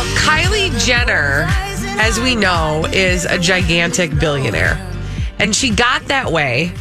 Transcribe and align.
Well, 0.00 0.16
Kylie 0.16 0.86
Jenner, 0.86 1.44
as 2.00 2.18
we 2.18 2.34
know, 2.34 2.86
is 2.90 3.26
a 3.26 3.38
gigantic 3.38 4.18
billionaire. 4.18 4.78
And 5.38 5.54
she 5.54 5.68
got 5.68 6.06
that 6.06 6.32
way 6.32 6.72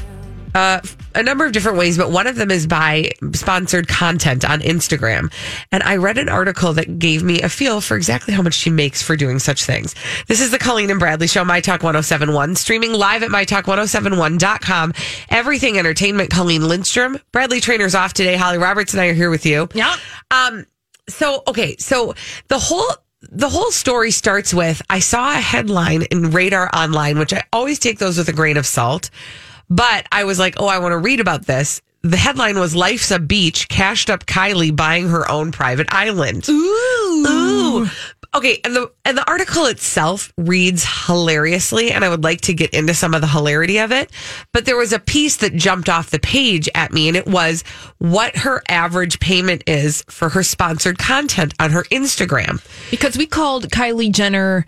uh, 0.55 0.79
a 1.15 1.21
number 1.21 1.45
of 1.45 1.51
different 1.51 1.77
ways, 1.77 1.97
but 1.97 2.11
one 2.11 2.27
of 2.27 2.37
them 2.37 2.49
is 2.49 2.65
by 2.65 3.11
sponsored 3.33 3.89
content 3.89 4.49
on 4.49 4.61
Instagram. 4.61 5.33
And 5.69 5.83
I 5.83 5.97
read 5.97 6.17
an 6.17 6.29
article 6.29 6.71
that 6.71 6.97
gave 6.97 7.21
me 7.21 7.41
a 7.41 7.49
feel 7.49 7.81
for 7.81 7.97
exactly 7.97 8.33
how 8.33 8.41
much 8.41 8.53
she 8.53 8.69
makes 8.69 9.01
for 9.01 9.17
doing 9.17 9.37
such 9.37 9.65
things. 9.65 9.95
This 10.27 10.39
is 10.39 10.51
the 10.51 10.57
Colleen 10.57 10.89
and 10.89 10.97
Bradley 10.97 11.27
Show, 11.27 11.43
My 11.43 11.59
Talk 11.59 11.83
1071, 11.83 12.55
streaming 12.55 12.93
live 12.93 13.21
at 13.21 13.31
MyTalk1071.com. 13.31 14.93
Everything 15.27 15.77
Entertainment, 15.77 16.29
Colleen 16.29 16.65
Lindstrom. 16.69 17.17
Bradley 17.33 17.59
Traynor's 17.59 17.95
off 17.95 18.13
today. 18.13 18.37
Holly 18.37 18.59
Roberts 18.59 18.93
and 18.93 19.01
I 19.01 19.07
are 19.07 19.13
here 19.13 19.29
with 19.29 19.45
you. 19.45 19.67
Yeah. 19.73 19.97
Um, 20.31 20.65
so 21.09 21.43
okay, 21.47 21.75
so 21.77 22.13
the 22.47 22.59
whole 22.59 22.87
the 23.21 23.49
whole 23.49 23.71
story 23.71 24.11
starts 24.11 24.53
with 24.53 24.81
I 24.89 24.99
saw 24.99 25.31
a 25.31 25.41
headline 25.41 26.03
in 26.03 26.31
Radar 26.31 26.69
Online, 26.73 27.19
which 27.19 27.33
I 27.33 27.43
always 27.51 27.79
take 27.79 27.99
those 27.99 28.17
with 28.17 28.29
a 28.29 28.33
grain 28.33 28.57
of 28.57 28.65
salt, 28.65 29.09
but 29.69 30.07
I 30.11 30.23
was 30.23 30.39
like, 30.39 30.55
oh, 30.57 30.67
I 30.67 30.79
want 30.79 30.93
to 30.93 30.97
read 30.97 31.19
about 31.19 31.45
this. 31.45 31.81
The 32.01 32.15
headline 32.17 32.57
was 32.57 32.75
"Life's 32.75 33.11
a 33.11 33.19
Beach." 33.19 33.67
Cashed 33.67 34.09
up 34.09 34.25
Kylie 34.25 34.73
buying 34.73 35.09
her 35.09 35.29
own 35.29 35.51
private 35.51 35.87
island. 35.93 36.47
Ooh. 36.47 37.25
Ooh. 37.27 37.87
Okay, 38.35 38.61
and 38.63 38.75
the 38.75 38.91
and 39.05 39.17
the 39.17 39.27
article 39.27 39.65
itself 39.65 40.31
reads 40.37 40.85
hilariously, 41.07 41.91
and 41.91 42.05
I 42.05 42.09
would 42.09 42.23
like 42.23 42.41
to 42.41 42.53
get 42.53 42.71
into 42.75 42.93
some 42.93 43.15
of 43.15 43.21
the 43.21 43.27
hilarity 43.27 43.79
of 43.79 43.91
it. 43.91 44.11
But 44.53 44.65
there 44.65 44.77
was 44.77 44.93
a 44.93 44.99
piece 44.99 45.37
that 45.37 45.55
jumped 45.55 45.89
off 45.89 46.11
the 46.11 46.19
page 46.19 46.69
at 46.75 46.93
me, 46.93 47.07
and 47.07 47.17
it 47.17 47.25
was 47.25 47.63
what 47.97 48.35
her 48.37 48.61
average 48.69 49.19
payment 49.19 49.63
is 49.67 50.03
for 50.09 50.29
her 50.29 50.43
sponsored 50.43 50.99
content 50.99 51.55
on 51.59 51.71
her 51.71 51.83
Instagram. 51.85 52.61
Because 52.91 53.17
we 53.17 53.25
called 53.25 53.69
Kylie 53.69 54.11
Jenner. 54.11 54.65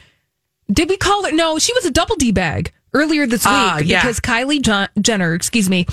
Did 0.71 0.89
we 0.89 0.97
call 0.97 1.25
her? 1.25 1.31
No, 1.31 1.59
she 1.59 1.73
was 1.73 1.85
a 1.85 1.91
double 1.91 2.15
D 2.15 2.31
bag 2.31 2.71
earlier 2.93 3.27
this 3.27 3.45
week 3.45 3.53
Ah, 3.53 3.77
yeah. 3.79 4.01
because 4.01 4.19
Kylie 4.19 4.61
John- 4.61 4.89
Jenner, 4.99 5.33
excuse 5.35 5.69
me, 5.69 5.85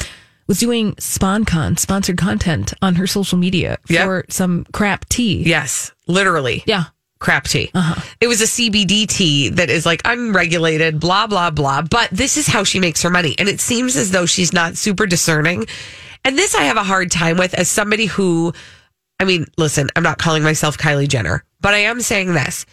was 0.47 0.59
doing 0.59 0.95
SponCon 0.95 1.79
sponsored 1.79 2.17
content 2.17 2.73
on 2.81 2.95
her 2.95 3.07
social 3.07 3.37
media 3.37 3.77
Yep. 3.91 4.05
for 4.07 4.25
some 4.31 4.65
crap 4.73 5.07
tea. 5.11 5.43
Yes, 5.45 5.93
literally. 6.07 6.63
Yeah. 6.67 6.85
Crap 7.19 7.45
tea. 7.45 7.71
Uh-huh. 7.75 8.01
It 8.21 8.29
was 8.29 8.41
a 8.41 8.45
CBD 8.45 9.07
tea 9.07 9.49
that 9.51 9.71
is 9.71 9.85
like 9.87 10.03
unregulated, 10.05 11.01
blah, 11.01 11.27
blah, 11.27 11.51
blah. 11.51 11.83
But 11.83 12.11
this 12.11 12.37
is 12.37 12.47
how 12.47 12.65
she 12.65 12.81
makes 12.81 13.03
her 13.03 13.11
money. 13.11 13.35
And 13.39 13.49
it 13.49 13.61
seems 13.61 13.97
as 13.97 14.11
though 14.11 14.27
she's 14.27 14.53
not 14.53 14.77
super 14.77 15.07
discerning. 15.07 15.67
And 16.25 16.37
this 16.37 16.55
I 16.55 16.63
have 16.65 16.77
a 16.77 16.83
hard 16.83 17.11
time 17.11 17.37
with 17.37 17.55
as 17.55 17.69
somebody 17.69 18.07
who, 18.07 18.53
I 19.21 19.25
mean, 19.25 19.47
listen, 19.57 19.89
I'm 19.97 20.03
not 20.03 20.19
calling 20.19 20.43
myself 20.43 20.79
Kylie 20.79 21.09
Jenner, 21.09 21.45
but 21.61 21.75
I 21.75 21.79
am 21.79 22.01
saying 22.01 22.35
this 22.35 22.67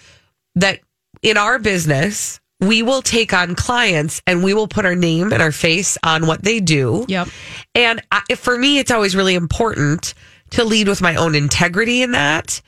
that 0.55 0.79
in 1.21 1.37
our 1.37 1.59
business, 1.59 2.39
we 2.61 2.81
will 2.81 3.01
take 3.01 3.33
on 3.33 3.55
clients 3.55 4.21
and 4.25 4.43
we 4.43 4.53
will 4.53 4.67
put 4.67 4.85
our 4.85 4.95
name 4.95 5.33
and 5.33 5.41
our 5.41 5.51
face 5.51 5.97
on 6.03 6.27
what 6.27 6.43
they 6.43 6.59
do. 6.59 7.05
Yep. 7.07 7.27
And 7.73 8.01
I, 8.11 8.21
for 8.35 8.57
me, 8.57 8.79
it's 8.79 8.91
always 8.91 9.15
really 9.15 9.35
important 9.35 10.13
to 10.51 10.63
lead 10.63 10.87
with 10.87 11.01
my 11.01 11.15
own 11.15 11.35
integrity 11.35 12.01
in 12.01 12.11
that. 12.11 12.61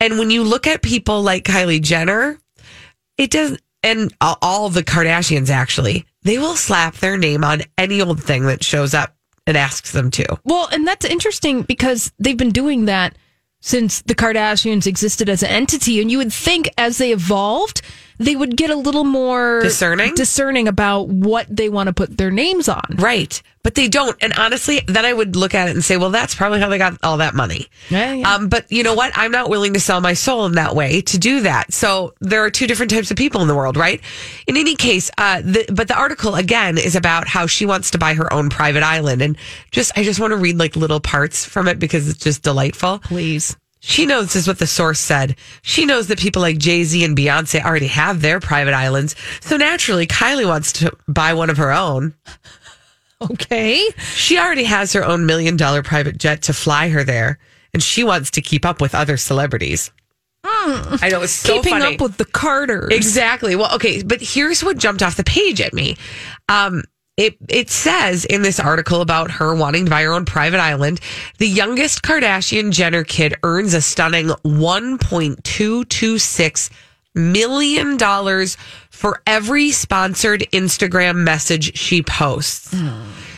And 0.00 0.18
when 0.18 0.30
you 0.30 0.42
look 0.44 0.66
at 0.66 0.82
people 0.82 1.22
like 1.22 1.44
Kylie 1.44 1.80
Jenner, 1.80 2.38
it 3.16 3.30
does, 3.30 3.58
and 3.82 4.12
all- 4.20 4.38
all 4.42 4.68
the 4.68 4.84
Kardashians 4.84 5.48
actually, 5.48 6.04
they 6.22 6.38
will 6.38 6.56
slap 6.56 6.96
their 6.96 7.16
name 7.16 7.44
on 7.44 7.62
any 7.78 8.00
old 8.00 8.22
thing 8.22 8.46
that 8.46 8.64
shows 8.64 8.94
up 8.94 9.14
and 9.46 9.56
asks 9.56 9.92
them 9.92 10.10
to. 10.12 10.38
Well, 10.44 10.68
and 10.72 10.86
that's 10.86 11.06
interesting 11.06 11.62
because 11.62 12.12
they've 12.18 12.36
been 12.36 12.50
doing 12.50 12.86
that 12.86 13.16
since 13.60 14.02
the 14.02 14.14
Kardashians 14.14 14.86
existed 14.86 15.28
as 15.28 15.42
an 15.42 15.50
entity. 15.50 16.00
And 16.00 16.10
you 16.10 16.18
would 16.18 16.32
think 16.32 16.68
as 16.76 16.98
they 16.98 17.12
evolved, 17.12 17.80
they 18.18 18.36
would 18.36 18.56
get 18.56 18.70
a 18.70 18.76
little 18.76 19.04
more 19.04 19.60
Discerning? 19.62 20.14
discerning 20.14 20.68
about 20.68 21.08
what 21.08 21.46
they 21.54 21.68
want 21.68 21.88
to 21.88 21.92
put 21.92 22.16
their 22.16 22.30
names 22.30 22.68
on. 22.68 22.84
Right. 22.96 23.40
But 23.62 23.74
they 23.74 23.88
don't. 23.88 24.16
And 24.22 24.32
honestly, 24.34 24.80
then 24.86 25.04
I 25.04 25.12
would 25.12 25.34
look 25.34 25.52
at 25.52 25.68
it 25.68 25.72
and 25.74 25.84
say, 25.84 25.96
well, 25.96 26.10
that's 26.10 26.36
probably 26.36 26.60
how 26.60 26.68
they 26.68 26.78
got 26.78 26.96
all 27.02 27.16
that 27.16 27.34
money. 27.34 27.66
Yeah, 27.90 28.12
yeah. 28.12 28.34
Um, 28.34 28.48
but 28.48 28.70
you 28.70 28.84
know 28.84 28.94
what? 28.94 29.12
I'm 29.16 29.32
not 29.32 29.50
willing 29.50 29.74
to 29.74 29.80
sell 29.80 30.00
my 30.00 30.12
soul 30.12 30.46
in 30.46 30.52
that 30.52 30.76
way 30.76 31.00
to 31.00 31.18
do 31.18 31.40
that. 31.40 31.72
So 31.72 32.14
there 32.20 32.44
are 32.44 32.50
two 32.50 32.68
different 32.68 32.92
types 32.92 33.10
of 33.10 33.16
people 33.16 33.42
in 33.42 33.48
the 33.48 33.56
world, 33.56 33.76
right? 33.76 34.00
In 34.46 34.56
any 34.56 34.76
case, 34.76 35.10
uh, 35.18 35.42
the, 35.42 35.66
but 35.72 35.88
the 35.88 35.98
article 35.98 36.36
again 36.36 36.78
is 36.78 36.94
about 36.94 37.26
how 37.26 37.46
she 37.46 37.66
wants 37.66 37.90
to 37.90 37.98
buy 37.98 38.14
her 38.14 38.32
own 38.32 38.50
private 38.50 38.84
island. 38.84 39.20
And 39.20 39.36
just, 39.72 39.90
I 39.98 40.04
just 40.04 40.20
want 40.20 40.30
to 40.30 40.36
read 40.36 40.58
like 40.58 40.76
little 40.76 41.00
parts 41.00 41.44
from 41.44 41.66
it 41.66 41.80
because 41.80 42.08
it's 42.08 42.22
just 42.22 42.42
delightful. 42.42 43.00
Please. 43.00 43.56
She 43.80 44.06
knows 44.06 44.26
this 44.26 44.36
is 44.36 44.48
what 44.48 44.58
the 44.58 44.66
source 44.66 44.98
said. 44.98 45.36
She 45.62 45.84
knows 45.84 46.08
that 46.08 46.18
people 46.18 46.42
like 46.42 46.58
Jay 46.58 46.82
Z 46.84 47.04
and 47.04 47.16
Beyonce 47.16 47.62
already 47.64 47.86
have 47.88 48.20
their 48.20 48.40
private 48.40 48.74
islands. 48.74 49.14
So 49.40 49.56
naturally, 49.56 50.06
Kylie 50.06 50.46
wants 50.46 50.72
to 50.74 50.96
buy 51.06 51.34
one 51.34 51.50
of 51.50 51.56
her 51.58 51.72
own. 51.72 52.14
Okay. 53.20 53.82
She 54.14 54.38
already 54.38 54.64
has 54.64 54.92
her 54.92 55.04
own 55.04 55.24
million 55.24 55.56
dollar 55.56 55.82
private 55.82 56.18
jet 56.18 56.42
to 56.42 56.52
fly 56.52 56.88
her 56.90 57.04
there, 57.04 57.38
and 57.72 57.82
she 57.82 58.04
wants 58.04 58.30
to 58.32 58.42
keep 58.42 58.66
up 58.66 58.80
with 58.80 58.94
other 58.94 59.16
celebrities. 59.16 59.90
I 60.44 61.08
know 61.10 61.22
it's 61.22 61.32
so. 61.32 61.56
Keeping 61.56 61.78
funny. 61.80 61.94
up 61.94 62.00
with 62.00 62.16
the 62.18 62.24
Carters. 62.24 62.92
Exactly. 62.92 63.56
Well, 63.56 63.74
okay, 63.74 64.02
but 64.02 64.20
here's 64.20 64.62
what 64.62 64.78
jumped 64.78 65.02
off 65.02 65.16
the 65.16 65.24
page 65.24 65.60
at 65.60 65.74
me. 65.74 65.96
Um, 66.48 66.82
it 67.16 67.36
it 67.48 67.70
says 67.70 68.24
in 68.24 68.42
this 68.42 68.60
article 68.60 69.00
about 69.00 69.30
her 69.30 69.54
wanting 69.54 69.86
to 69.86 69.90
buy 69.90 70.02
her 70.02 70.12
own 70.12 70.24
private 70.24 70.60
island, 70.60 71.00
the 71.38 71.48
youngest 71.48 72.02
Kardashian 72.02 72.72
Jenner 72.72 73.04
kid 73.04 73.34
earns 73.42 73.74
a 73.74 73.80
stunning 73.80 74.30
one 74.42 74.98
point 74.98 75.42
two 75.44 75.84
two 75.86 76.18
six 76.18 76.70
million 77.14 77.96
dollars 77.96 78.56
for 78.90 79.22
every 79.26 79.70
sponsored 79.70 80.40
Instagram 80.52 81.16
message 81.16 81.76
she 81.76 82.02
posts. 82.02 82.74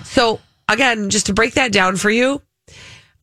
So 0.05 0.41
again, 0.69 1.11
just 1.11 1.27
to 1.27 1.33
break 1.35 1.55
that 1.55 1.71
down 1.73 1.97
for 1.97 2.11
you, 2.11 2.43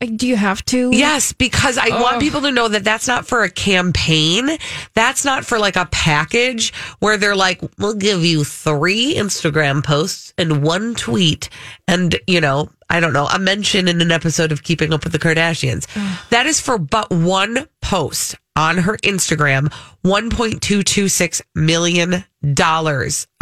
Do 0.00 0.28
you 0.28 0.36
have 0.36 0.62
to? 0.66 0.90
Yes, 0.92 1.32
because 1.32 1.78
I 1.78 1.88
want 1.88 2.16
oh. 2.16 2.20
people 2.20 2.42
to 2.42 2.52
know 2.52 2.68
that 2.68 2.84
that's 2.84 3.08
not 3.08 3.26
for 3.26 3.44
a 3.44 3.50
campaign. 3.50 4.50
That's 4.94 5.24
not 5.24 5.46
for 5.46 5.58
like 5.58 5.76
a 5.76 5.86
package 5.86 6.74
where 6.98 7.16
they're 7.16 7.36
like, 7.36 7.62
we'll 7.78 7.94
give 7.94 8.22
you 8.22 8.44
three 8.44 9.14
Instagram 9.14 9.82
posts 9.82 10.34
and 10.36 10.62
one 10.62 10.94
tweet 10.94 11.48
and, 11.88 12.18
you 12.26 12.42
know, 12.42 12.68
I 12.90 13.00
don't 13.00 13.14
know, 13.14 13.26
a 13.26 13.38
mention 13.38 13.88
in 13.88 14.02
an 14.02 14.12
episode 14.12 14.52
of 14.52 14.62
Keeping 14.62 14.92
Up 14.92 15.02
with 15.02 15.12
the 15.12 15.18
Kardashians. 15.18 15.86
that 16.28 16.44
is 16.46 16.60
for 16.60 16.78
but 16.78 17.10
one 17.10 17.66
post 17.80 18.36
on 18.54 18.78
her 18.78 18.96
Instagram, 18.98 19.72
$1.226 20.04 21.42
million. 21.54 22.24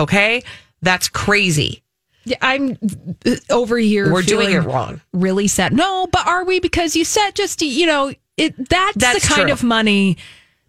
Okay. 0.00 0.42
That's 0.82 1.08
crazy. 1.08 1.83
Yeah, 2.24 2.38
I'm 2.40 2.78
over 3.50 3.76
here. 3.78 4.12
We're 4.12 4.22
doing 4.22 4.52
it 4.52 4.60
wrong. 4.60 5.00
Really 5.12 5.46
sad. 5.46 5.72
No, 5.72 6.06
but 6.06 6.26
are 6.26 6.44
we? 6.44 6.60
Because 6.60 6.96
you 6.96 7.04
said 7.04 7.32
just 7.32 7.60
you 7.62 7.86
know 7.86 8.12
it. 8.36 8.56
That's, 8.68 8.96
That's 8.96 9.28
the 9.28 9.34
kind 9.34 9.46
true. 9.48 9.52
of 9.52 9.62
money 9.62 10.16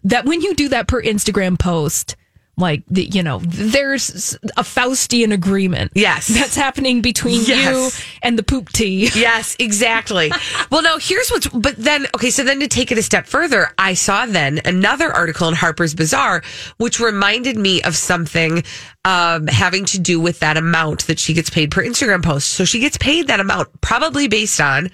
that 0.04 0.24
when 0.24 0.40
you 0.40 0.54
do 0.54 0.68
that 0.68 0.86
per 0.88 1.02
Instagram 1.02 1.58
post, 1.58 2.16
like 2.58 2.82
the, 2.88 3.04
you 3.04 3.22
know, 3.22 3.40
there's 3.44 4.34
a 4.56 4.62
Faustian 4.62 5.32
agreement. 5.32 5.92
Yes. 5.94 6.28
that's 6.28 6.54
happening 6.56 7.02
between 7.02 7.42
Yes. 7.44 8.00
you 8.00 8.04
and 8.22 8.38
the 8.38 8.42
poop 8.42 8.70
tea. 8.70 9.10
Yes, 9.14 9.56
exactly. 9.58 10.30
well, 10.70 10.82
no, 10.82 10.96
here's 10.98 11.28
what's, 11.30 11.48
but 11.48 11.76
then, 11.76 12.06
okay, 12.14 12.30
so 12.30 12.44
then 12.44 12.60
to 12.60 12.68
take 12.68 12.90
it 12.92 12.98
a 12.98 13.02
step 13.02 13.26
further, 13.26 13.68
I 13.76 13.92
saw 13.94 14.24
then 14.24 14.60
another 14.64 15.12
article 15.12 15.48
in 15.48 15.54
Harper's 15.54 15.94
Bazaar, 15.94 16.42
which 16.78 16.98
reminded 17.00 17.56
me 17.58 17.82
of 17.82 17.94
something 17.96 18.62
um, 19.04 19.46
having 19.48 19.84
to 19.86 19.98
do 19.98 20.18
with 20.20 20.40
that 20.40 20.56
amount 20.56 21.06
that 21.08 21.18
she 21.18 21.34
gets 21.34 21.50
paid 21.50 21.70
per 21.70 21.82
Instagram 21.84 22.22
post. 22.24 22.48
So 22.52 22.64
she 22.64 22.78
gets 22.80 22.96
paid 22.96 23.26
that 23.26 23.40
amount, 23.40 23.80
probably 23.82 24.28
based 24.28 24.60
on 24.60 24.90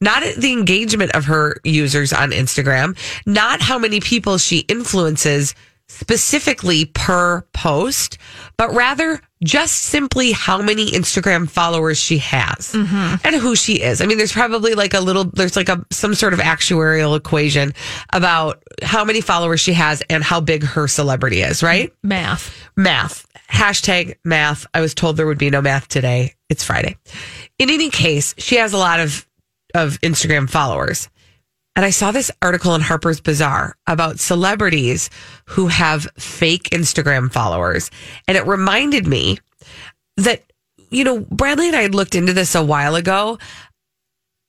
not 0.00 0.22
the 0.36 0.52
engagement 0.52 1.12
of 1.14 1.26
her 1.26 1.60
users 1.62 2.12
on 2.12 2.30
Instagram, 2.30 2.96
not 3.26 3.60
how 3.60 3.78
many 3.78 4.00
people 4.00 4.38
she 4.38 4.60
influences 4.60 5.54
specifically 5.92 6.86
per 6.86 7.42
post, 7.52 8.18
but 8.56 8.72
rather 8.72 9.20
just 9.44 9.74
simply 9.76 10.32
how 10.32 10.62
many 10.62 10.90
Instagram 10.90 11.48
followers 11.48 11.98
she 11.98 12.18
has 12.18 12.72
mm-hmm. 12.72 13.14
and 13.24 13.36
who 13.36 13.54
she 13.54 13.82
is. 13.82 14.00
I 14.00 14.06
mean, 14.06 14.18
there's 14.18 14.32
probably 14.32 14.74
like 14.74 14.94
a 14.94 15.00
little, 15.00 15.24
there's 15.24 15.56
like 15.56 15.68
a, 15.68 15.84
some 15.90 16.14
sort 16.14 16.32
of 16.32 16.38
actuarial 16.38 17.16
equation 17.16 17.74
about 18.12 18.62
how 18.82 19.04
many 19.04 19.20
followers 19.20 19.60
she 19.60 19.72
has 19.74 20.02
and 20.08 20.22
how 20.22 20.40
big 20.40 20.62
her 20.64 20.88
celebrity 20.88 21.42
is, 21.42 21.62
right? 21.62 21.92
Math. 22.02 22.70
math. 22.76 23.26
Hashtag 23.50 24.16
math. 24.24 24.66
I 24.72 24.80
was 24.80 24.94
told 24.94 25.16
there 25.16 25.26
would 25.26 25.38
be 25.38 25.50
no 25.50 25.60
math 25.60 25.88
today. 25.88 26.34
It's 26.48 26.64
Friday. 26.64 26.96
In 27.58 27.68
any 27.70 27.90
case, 27.90 28.34
she 28.38 28.56
has 28.56 28.72
a 28.72 28.78
lot 28.78 29.00
of, 29.00 29.26
of 29.74 30.00
Instagram 30.00 30.48
followers. 30.48 31.08
And 31.74 31.84
I 31.84 31.90
saw 31.90 32.10
this 32.10 32.30
article 32.42 32.74
in 32.74 32.82
Harper's 32.82 33.20
Bazaar 33.20 33.76
about 33.86 34.20
celebrities 34.20 35.08
who 35.46 35.68
have 35.68 36.08
fake 36.18 36.68
Instagram 36.70 37.32
followers. 37.32 37.90
And 38.28 38.36
it 38.36 38.46
reminded 38.46 39.06
me 39.06 39.38
that, 40.18 40.42
you 40.90 41.04
know, 41.04 41.20
Bradley 41.20 41.68
and 41.68 41.76
I 41.76 41.82
had 41.82 41.94
looked 41.94 42.14
into 42.14 42.34
this 42.34 42.54
a 42.54 42.64
while 42.64 42.94
ago. 42.94 43.38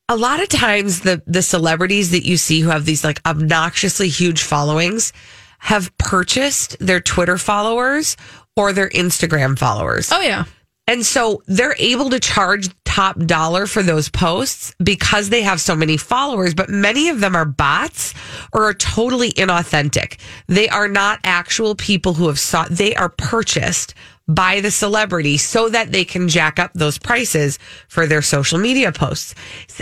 A 0.10 0.18
lot 0.18 0.42
of 0.42 0.50
times 0.50 1.02
the 1.02 1.24
the 1.26 1.42
celebrities 1.42 2.12
that 2.12 2.26
you 2.26 2.36
see 2.36 2.60
who 2.60 2.70
have 2.70 2.84
these 2.86 3.06
like 3.06 3.22
obnoxiously 3.26 4.10
huge 4.10 4.44
followings 4.44 5.14
have 5.60 5.98
purchased 5.98 6.78
their 6.80 7.00
Twitter 7.00 7.38
followers 7.38 8.18
or 8.58 8.74
their 8.74 8.90
Instagram 8.90 9.58
followers. 9.58 10.12
Oh 10.12 10.20
yeah. 10.20 10.44
And 10.88 11.06
so 11.06 11.42
they're 11.48 11.76
able 11.80 12.10
to 12.10 12.20
charge 12.20 12.70
top 12.94 13.18
dollar 13.18 13.66
for 13.66 13.82
those 13.82 14.08
posts 14.08 14.76
because 14.84 15.30
they 15.30 15.42
have 15.42 15.60
so 15.60 15.76
many 15.76 15.98
followers, 15.98 16.54
but 16.54 16.70
many 16.70 17.10
of 17.10 17.20
them 17.20 17.36
are 17.36 17.44
bots 17.44 18.14
or 18.54 18.66
are 18.66 18.74
totally 18.76 19.32
inauthentic. 19.32 20.20
They 20.46 20.70
are 20.70 20.88
not 20.88 21.20
actual 21.24 21.74
people 21.74 22.14
who 22.14 22.28
have 22.28 22.38
sought, 22.38 22.70
they 22.70 22.94
are 22.94 23.10
purchased 23.10 23.96
by 24.28 24.62
the 24.62 24.70
celebrity 24.70 25.38
so 25.38 25.70
that 25.70 25.92
they 25.92 26.06
can 26.06 26.30
jack 26.30 26.60
up 26.60 26.72
those 26.76 27.00
prices 27.00 27.58
for 27.88 28.06
their 28.06 28.22
social 28.22 28.60
media 28.60 28.92
posts. 28.92 29.34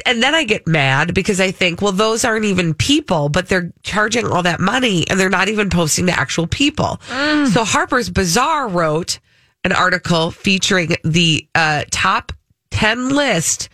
And 0.05 0.23
then 0.23 0.33
I 0.33 0.45
get 0.45 0.65
mad 0.65 1.13
because 1.13 1.41
I 1.41 1.51
think, 1.51 1.81
well, 1.81 1.91
those 1.91 2.23
aren't 2.23 2.45
even 2.45 2.73
people, 2.73 3.27
but 3.27 3.49
they're 3.49 3.73
charging 3.83 4.25
all 4.25 4.43
that 4.43 4.61
money 4.61 5.05
and 5.09 5.19
they're 5.19 5.29
not 5.29 5.49
even 5.49 5.69
posting 5.69 6.05
to 6.05 6.17
actual 6.17 6.47
people. 6.47 7.01
So 7.51 7.65
Harper's 7.65 8.09
Bazaar 8.09 8.69
wrote, 8.69 9.19
an 9.63 9.73
article 9.73 10.31
featuring 10.31 10.95
the 11.03 11.47
uh, 11.53 11.83
top 11.91 12.31
10 12.71 13.09
list 13.09 13.69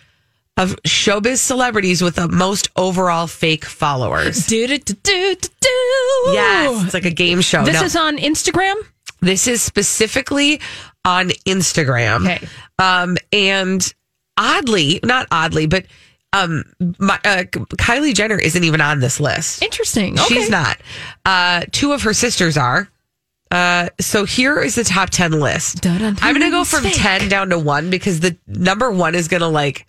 of 0.57 0.75
showbiz 0.87 1.37
celebrities 1.37 2.01
with 2.01 2.15
the 2.15 2.27
most 2.27 2.69
overall 2.75 3.27
fake 3.27 3.63
followers. 3.65 4.47
Do 4.47 4.67
do 4.67 4.77
do 4.79 4.93
do 5.03 5.35
do. 5.35 5.69
Yes, 6.33 6.83
it's 6.85 6.93
like 6.93 7.05
a 7.05 7.11
game 7.11 7.41
show. 7.41 7.63
This 7.63 7.75
No, 7.75 7.83
is 7.83 7.95
on 7.95 8.17
Instagram. 8.17 8.75
this 9.21 9.47
is 9.47 9.61
specifically 9.61 10.59
on 11.05 11.29
Instagram. 11.47 12.25
Okay. 12.25 12.47
Um, 12.79 13.17
and 13.31 13.93
oddly, 14.37 14.99
not 15.03 15.27
oddly, 15.31 15.67
but 15.67 15.85
um, 16.33 16.63
my, 16.99 17.15
uh, 17.23 17.43
Kylie 17.43 18.13
Jenner 18.13 18.37
isn't 18.37 18.63
even 18.63 18.81
on 18.81 18.99
this 18.99 19.19
list. 19.19 19.61
Interesting. 19.63 20.19
Okay. 20.19 20.33
She's 20.35 20.49
not. 20.49 20.77
Uh, 21.23 21.63
two 21.71 21.93
of 21.93 22.01
her 22.03 22.13
sisters 22.13 22.57
are. 22.57 22.89
Uh, 23.51 23.89
so 23.99 24.25
here 24.25 24.59
is 24.61 24.75
the 24.75 24.83
top 24.83 25.09
10 25.09 25.39
list. 25.39 25.85
I'm 25.85 26.15
going 26.15 26.41
to 26.41 26.49
go 26.49 26.63
from 26.63 26.83
fake. 26.83 26.95
10 26.95 27.29
down 27.29 27.49
to 27.49 27.59
1 27.59 27.89
because 27.89 28.19
the 28.19 28.35
number 28.47 28.91
1 28.91 29.15
is 29.15 29.27
going 29.27 29.41
to 29.41 29.47
like 29.47 29.85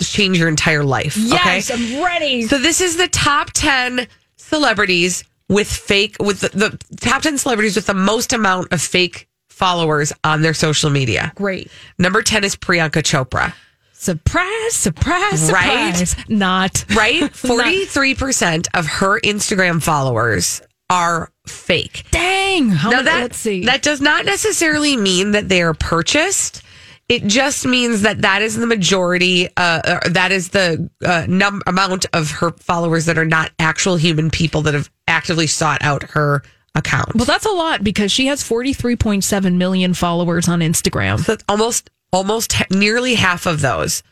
change 0.00 0.38
your 0.38 0.48
entire 0.48 0.82
life. 0.84 1.16
Yes, 1.16 1.70
Okay. 1.70 1.96
I'm 1.96 2.04
ready. 2.04 2.42
So 2.42 2.58
this 2.58 2.80
is 2.80 2.96
the 2.96 3.08
top 3.08 3.50
10 3.52 4.06
celebrities 4.36 5.24
with 5.48 5.68
fake, 5.70 6.16
with 6.20 6.40
the, 6.40 6.48
the 6.48 6.96
top 6.96 7.22
10 7.22 7.38
celebrities 7.38 7.76
with 7.76 7.86
the 7.86 7.94
most 7.94 8.32
amount 8.32 8.72
of 8.72 8.80
fake 8.80 9.28
followers 9.48 10.12
on 10.24 10.42
their 10.42 10.54
social 10.54 10.90
media. 10.90 11.32
Great. 11.34 11.70
Number 11.98 12.22
10 12.22 12.44
is 12.44 12.56
Priyanka 12.56 13.02
Chopra. 13.02 13.52
Surprise, 13.92 14.74
surprise, 14.74 15.50
Right? 15.50 15.94
surprise. 15.96 16.16
Not. 16.28 16.84
Right? 16.94 17.22
43% 17.32 18.68
of 18.74 18.86
her 18.86 19.18
Instagram 19.20 19.82
followers 19.82 20.62
are 20.90 21.30
fake. 21.46 22.04
Dang. 22.10 22.70
How 22.70 22.90
Now 22.90 23.02
that 23.02 23.20
let's 23.20 23.36
see. 23.38 23.64
that 23.66 23.82
does 23.82 24.00
not 24.00 24.24
necessarily 24.24 24.96
mean 24.96 25.32
that 25.32 25.48
they 25.48 25.62
are 25.62 25.74
purchased. 25.74 26.62
It 27.08 27.24
just 27.26 27.64
means 27.66 28.02
that 28.02 28.20
that 28.22 28.42
is 28.42 28.56
the 28.56 28.66
majority. 28.66 29.48
Uh, 29.56 29.80
uh, 29.84 30.08
that 30.10 30.30
is 30.30 30.50
the 30.50 30.90
uh, 31.04 31.24
num- 31.28 31.62
amount 31.66 32.04
of 32.12 32.30
her 32.32 32.50
followers 32.52 33.06
that 33.06 33.16
are 33.16 33.24
not 33.24 33.50
actual 33.58 33.96
human 33.96 34.30
people 34.30 34.62
that 34.62 34.74
have 34.74 34.90
actively 35.06 35.46
sought 35.46 35.80
out 35.82 36.02
her 36.10 36.42
account. 36.74 37.14
well, 37.14 37.24
that's 37.24 37.46
a 37.46 37.50
lot 37.50 37.82
because 37.82 38.12
she 38.12 38.26
has 38.26 38.42
43.7 38.44 39.56
million 39.56 39.94
followers 39.94 40.48
on 40.48 40.60
Instagram. 40.60 41.18
So 41.20 41.36
almost 41.48 41.90
almost 42.12 42.54
nearly 42.70 43.14
half 43.14 43.46
of 43.46 43.60
those 43.62 44.02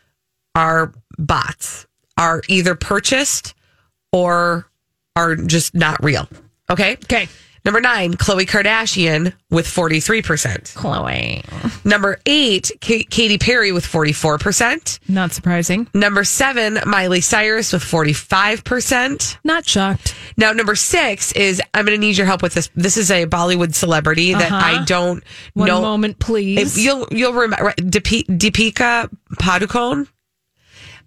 are 0.54 0.92
bots. 1.18 1.86
Are 2.18 2.42
either 2.48 2.74
purchased 2.74 3.54
or 4.10 4.70
are 5.14 5.36
just 5.36 5.74
not 5.74 6.02
real. 6.02 6.28
Okay. 6.70 6.92
Okay. 7.04 7.28
Number 7.64 7.80
nine, 7.80 8.14
Khloe 8.14 8.46
Kardashian 8.46 9.32
with 9.50 9.66
forty 9.66 9.98
three 9.98 10.22
percent. 10.22 10.72
Chloe. 10.76 11.42
Number 11.84 12.20
eight, 12.24 12.70
K- 12.80 13.02
Katy 13.02 13.38
Perry 13.38 13.72
with 13.72 13.84
44%. 13.84 15.00
Not 15.08 15.32
surprising. 15.32 15.88
Number 15.94 16.22
seven, 16.24 16.78
Miley 16.86 17.20
Cyrus 17.20 17.72
with 17.72 17.82
45%. 17.82 19.38
Not 19.44 19.66
shocked. 19.66 20.14
Now, 20.36 20.52
number 20.52 20.74
six 20.74 21.32
is, 21.32 21.60
I'm 21.74 21.84
going 21.86 21.96
to 21.98 22.04
need 22.04 22.16
your 22.16 22.26
help 22.26 22.42
with 22.42 22.54
this. 22.54 22.70
This 22.74 22.96
is 22.96 23.10
a 23.10 23.26
Bollywood 23.26 23.74
celebrity 23.74 24.32
that 24.32 24.50
Uh-huh. 24.52 24.80
I 24.80 24.84
don't 24.84 25.22
One 25.54 25.68
know. 25.68 25.80
moment, 25.80 26.18
please. 26.18 26.76
If 26.76 26.82
you'll, 26.84 27.06
you'll 27.10 27.32
remember, 27.32 27.72
Deep- 27.76 28.28
Deepika 28.28 29.08
Padukone 29.34 30.08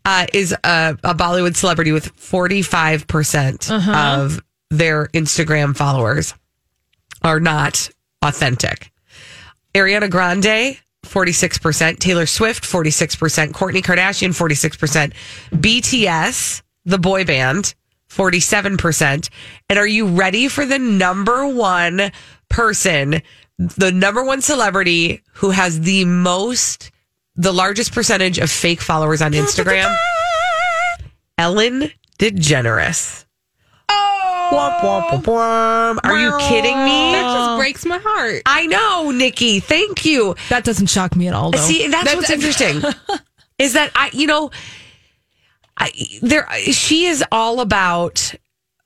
uh, 0.06 0.28
is 0.34 0.52
a, 0.54 0.98
a 1.04 1.14
Bollywood 1.16 1.56
celebrity 1.56 1.92
with 1.92 2.16
45% 2.16 3.70
Uh-huh. 3.72 3.92
of 4.24 4.42
their 4.70 5.08
Instagram 5.08 5.76
followers 5.76 6.34
are 7.22 7.40
not 7.40 7.90
authentic. 8.22 8.92
Ariana 9.74 10.10
Grande, 10.10 10.78
46%. 11.06 12.00
Taylor 12.00 12.26
Swift, 12.26 12.64
46%. 12.64 13.52
Kourtney 13.52 13.82
Kardashian, 13.82 14.30
46%. 14.30 15.14
BTS, 15.52 16.62
the 16.86 16.98
boy 16.98 17.26
band, 17.26 17.74
47%. 18.10 19.30
And 19.70 19.80
are 19.80 19.88
you 19.88 20.08
ready 20.08 20.48
for 20.48 20.66
the 20.66 20.80
number 20.80 21.48
one 21.48 22.12
person, 22.50 23.22
the 23.58 23.92
number 23.92 24.24
one 24.24 24.42
celebrity 24.42 25.22
who 25.34 25.52
has 25.52 25.82
the 25.82 26.06
most, 26.06 26.92
the 27.36 27.54
largest 27.54 27.94
percentage 27.94 28.40
of 28.40 28.50
fake 28.50 28.82
followers 28.82 29.22
on 29.22 29.34
Instagram? 29.34 29.96
Ellen 31.38 31.92
DeGeneres. 32.18 33.26
Womp, 34.52 34.80
womp, 34.80 35.10
womp, 35.10 35.24
womp. 35.24 36.00
Are 36.04 36.20
you 36.20 36.36
kidding 36.40 36.78
me? 36.84 37.12
That 37.12 37.34
just 37.34 37.60
breaks 37.60 37.86
my 37.86 38.00
heart. 38.02 38.42
I 38.46 38.66
know, 38.66 39.12
Nikki. 39.12 39.60
Thank 39.60 40.06
you. 40.06 40.36
that 40.50 40.64
doesn't 40.64 40.88
shock 40.88 41.16
me 41.16 41.28
at 41.28 41.34
all, 41.34 41.52
though. 41.52 41.60
See, 41.60 41.88
that's, 41.88 42.16
what's 42.16 42.30
interesting. 42.30 42.82
is 43.60 43.74
that 43.74 43.92
I, 43.94 44.10
you 44.14 44.26
know, 44.26 44.52
I 45.78 45.92
there 46.22 46.48
she 46.72 47.06
is 47.06 47.24
all 47.32 47.60
about 47.60 48.34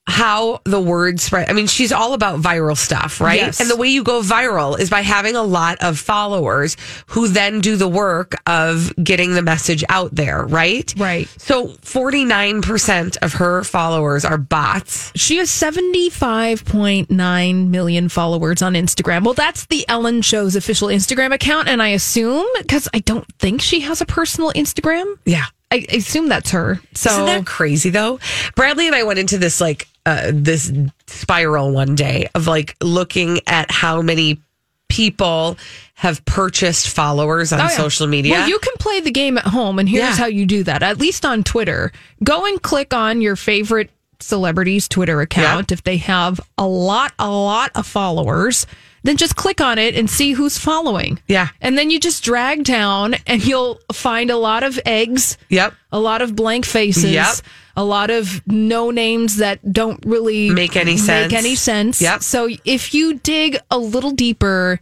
how 0.05 0.59
the 0.65 0.81
word 0.81 1.19
spread. 1.19 1.49
I 1.49 1.53
mean, 1.53 1.67
she's 1.67 1.91
all 1.93 2.13
about 2.13 2.41
viral 2.41 2.77
stuff, 2.77 3.21
right? 3.21 3.39
Yes. 3.39 3.61
And 3.61 3.69
the 3.69 3.77
way 3.77 3.87
you 3.87 4.03
go 4.03 4.21
viral 4.21 4.77
is 4.77 4.89
by 4.89 5.01
having 5.01 5.35
a 5.35 5.43
lot 5.43 5.77
of 5.81 5.97
followers 5.97 6.75
who 7.07 7.29
then 7.29 7.61
do 7.61 7.77
the 7.77 7.87
work 7.87 8.35
of 8.45 8.93
getting 9.01 9.33
the 9.33 9.41
message 9.41 9.83
out 9.87 10.13
there, 10.13 10.45
right? 10.45 10.93
Right. 10.97 11.27
So 11.37 11.67
49% 11.67 13.17
of 13.21 13.33
her 13.33 13.63
followers 13.63 14.25
are 14.25 14.37
bots. 14.37 15.11
She 15.15 15.37
has 15.37 15.49
75.9 15.49 17.67
million 17.69 18.09
followers 18.09 18.61
on 18.61 18.73
Instagram. 18.73 19.23
Well, 19.23 19.33
that's 19.33 19.65
the 19.67 19.85
Ellen 19.87 20.21
Show's 20.21 20.55
official 20.55 20.89
Instagram 20.89 21.33
account. 21.33 21.69
And 21.69 21.81
I 21.81 21.89
assume, 21.89 22.45
because 22.57 22.89
I 22.93 22.99
don't 22.99 23.25
think 23.39 23.61
she 23.61 23.79
has 23.81 24.01
a 24.01 24.05
personal 24.05 24.51
Instagram, 24.51 25.15
Yeah. 25.25 25.45
I 25.71 25.85
I 25.91 25.95
assume 25.95 26.29
that's 26.29 26.51
her. 26.51 26.79
So 26.93 27.09
Isn't 27.09 27.25
that 27.25 27.45
crazy 27.47 27.89
though? 27.89 28.19
Bradley 28.55 28.85
and 28.85 28.95
I 28.95 29.01
went 29.03 29.17
into 29.17 29.39
this 29.39 29.59
like 29.59 29.87
uh, 30.05 30.31
this 30.33 30.71
spiral 31.07 31.71
one 31.71 31.95
day 31.95 32.27
of 32.35 32.47
like 32.47 32.75
looking 32.81 33.39
at 33.47 33.71
how 33.71 34.01
many 34.01 34.41
people 34.89 35.57
have 35.95 36.23
purchased 36.25 36.89
followers 36.89 37.51
on 37.53 37.59
Oh, 37.59 37.63
yeah. 37.63 37.69
social 37.69 38.07
media. 38.07 38.33
Well, 38.33 38.49
you 38.49 38.59
can 38.59 38.73
play 38.79 38.99
the 38.99 39.11
game 39.11 39.37
at 39.37 39.45
home, 39.45 39.79
and 39.79 39.87
here's 39.89 40.03
Yeah. 40.03 40.15
how 40.15 40.25
you 40.25 40.45
do 40.45 40.63
that. 40.65 40.83
At 40.83 40.99
least 40.99 41.25
on 41.25 41.43
Twitter, 41.43 41.91
go 42.23 42.45
and 42.45 42.61
click 42.61 42.93
on 42.93 43.21
your 43.21 43.35
favorite 43.35 43.89
celebrity's 44.19 44.87
Twitter 44.87 45.21
account, 45.21 45.71
if 45.71 45.83
they 45.83 45.97
have 45.97 46.39
a 46.57 46.65
lot, 46.67 47.11
a 47.19 47.29
lot 47.29 47.71
of 47.75 47.85
followers, 47.87 48.65
then 49.03 49.17
just 49.17 49.35
click 49.35 49.61
on 49.61 49.77
it 49.77 49.95
and 49.95 50.09
see 50.09 50.31
who's 50.33 50.57
following. 50.57 51.19
Yeah. 51.27 51.49
And 51.61 51.77
then 51.77 51.89
you 51.89 51.99
just 51.99 52.23
drag 52.23 52.63
down 52.63 53.15
and 53.27 53.45
you'll 53.45 53.79
find 53.91 54.29
a 54.29 54.37
lot 54.37 54.63
of 54.63 54.79
eggs, 54.85 55.37
Yep. 55.49 55.73
a 55.91 55.99
lot 55.99 56.21
of 56.21 56.35
blank 56.35 56.65
faces, 56.65 57.11
Yep. 57.11 57.35
a 57.75 57.83
lot 57.83 58.09
of 58.09 58.41
no 58.47 58.91
names 58.91 59.37
that 59.37 59.73
don't 59.73 60.03
really 60.05 60.49
Make 60.49 60.75
any 60.77 60.97
sense. 60.97 61.31
Make 61.31 61.37
any 61.39 61.55
sense. 61.55 62.01
Yep. 62.01 62.23
So 62.23 62.49
if 62.65 62.93
you 62.93 63.15
dig 63.15 63.57
a 63.69 63.77
little 63.77 64.11
deeper, 64.11 64.79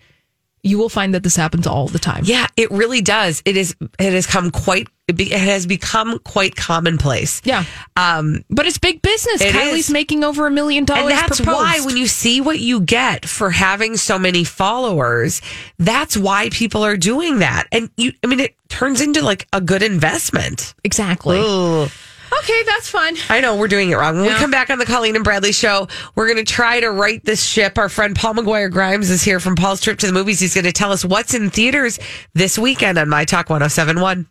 you 0.63 0.77
will 0.77 0.89
find 0.89 1.13
that 1.15 1.23
this 1.23 1.35
happens 1.35 1.65
all 1.65 1.87
the 1.87 1.99
time. 1.99 2.23
Yeah, 2.25 2.47
it 2.55 2.69
really 2.71 3.01
does. 3.01 3.41
It 3.45 3.57
is. 3.57 3.75
It 3.99 4.13
has 4.13 4.27
come 4.27 4.51
quite. 4.51 4.87
It, 5.07 5.17
be, 5.17 5.33
it 5.33 5.39
has 5.41 5.65
become 5.65 6.19
quite 6.19 6.55
commonplace. 6.55 7.41
Yeah. 7.43 7.65
Um, 7.97 8.45
But 8.49 8.65
it's 8.67 8.77
big 8.77 9.01
business. 9.01 9.41
It 9.41 9.53
Kylie's 9.53 9.87
is. 9.87 9.89
making 9.91 10.23
over 10.23 10.47
a 10.47 10.51
million 10.51 10.85
dollars. 10.85 11.03
and 11.03 11.11
that's 11.11 11.39
per 11.39 11.45
post. 11.45 11.57
why 11.57 11.79
when 11.85 11.97
you 11.97 12.07
see 12.07 12.39
what 12.39 12.59
you 12.59 12.79
get 12.81 13.25
for 13.25 13.49
having 13.49 13.97
so 13.97 14.17
many 14.17 14.43
followers, 14.43 15.41
that's 15.79 16.15
why 16.15 16.49
people 16.51 16.83
are 16.85 16.95
doing 16.95 17.39
that. 17.39 17.67
And 17.71 17.89
you, 17.97 18.13
I 18.23 18.27
mean, 18.27 18.39
it 18.39 18.55
turns 18.69 19.01
into 19.01 19.21
like 19.21 19.47
a 19.51 19.59
good 19.59 19.83
investment. 19.83 20.73
exactly. 20.83 21.39
Ooh. 21.39 21.87
Okay, 22.39 22.63
that's 22.63 22.89
fun. 22.89 23.15
I 23.29 23.41
know 23.41 23.57
we're 23.57 23.67
doing 23.67 23.89
it 23.89 23.95
wrong. 23.95 24.15
When 24.15 24.25
we 24.25 24.33
come 24.35 24.51
back 24.51 24.69
on 24.69 24.79
the 24.79 24.85
Colleen 24.85 25.15
and 25.15 25.23
Bradley 25.23 25.51
show, 25.51 25.87
we're 26.15 26.27
going 26.27 26.43
to 26.43 26.49
try 26.51 26.79
to 26.79 26.89
right 26.89 27.23
this 27.25 27.43
ship. 27.43 27.77
Our 27.77 27.89
friend 27.89 28.15
Paul 28.15 28.35
McGuire 28.35 28.71
Grimes 28.71 29.09
is 29.09 29.21
here 29.21 29.39
from 29.39 29.55
Paul's 29.55 29.81
trip 29.81 29.99
to 29.99 30.07
the 30.07 30.13
movies. 30.13 30.39
He's 30.39 30.53
going 30.55 30.65
to 30.65 30.71
tell 30.71 30.91
us 30.91 31.03
what's 31.03 31.33
in 31.33 31.49
theaters 31.49 31.99
this 32.33 32.57
weekend 32.57 32.97
on 32.97 33.09
My 33.09 33.25
Talk 33.25 33.49
1071. 33.49 34.27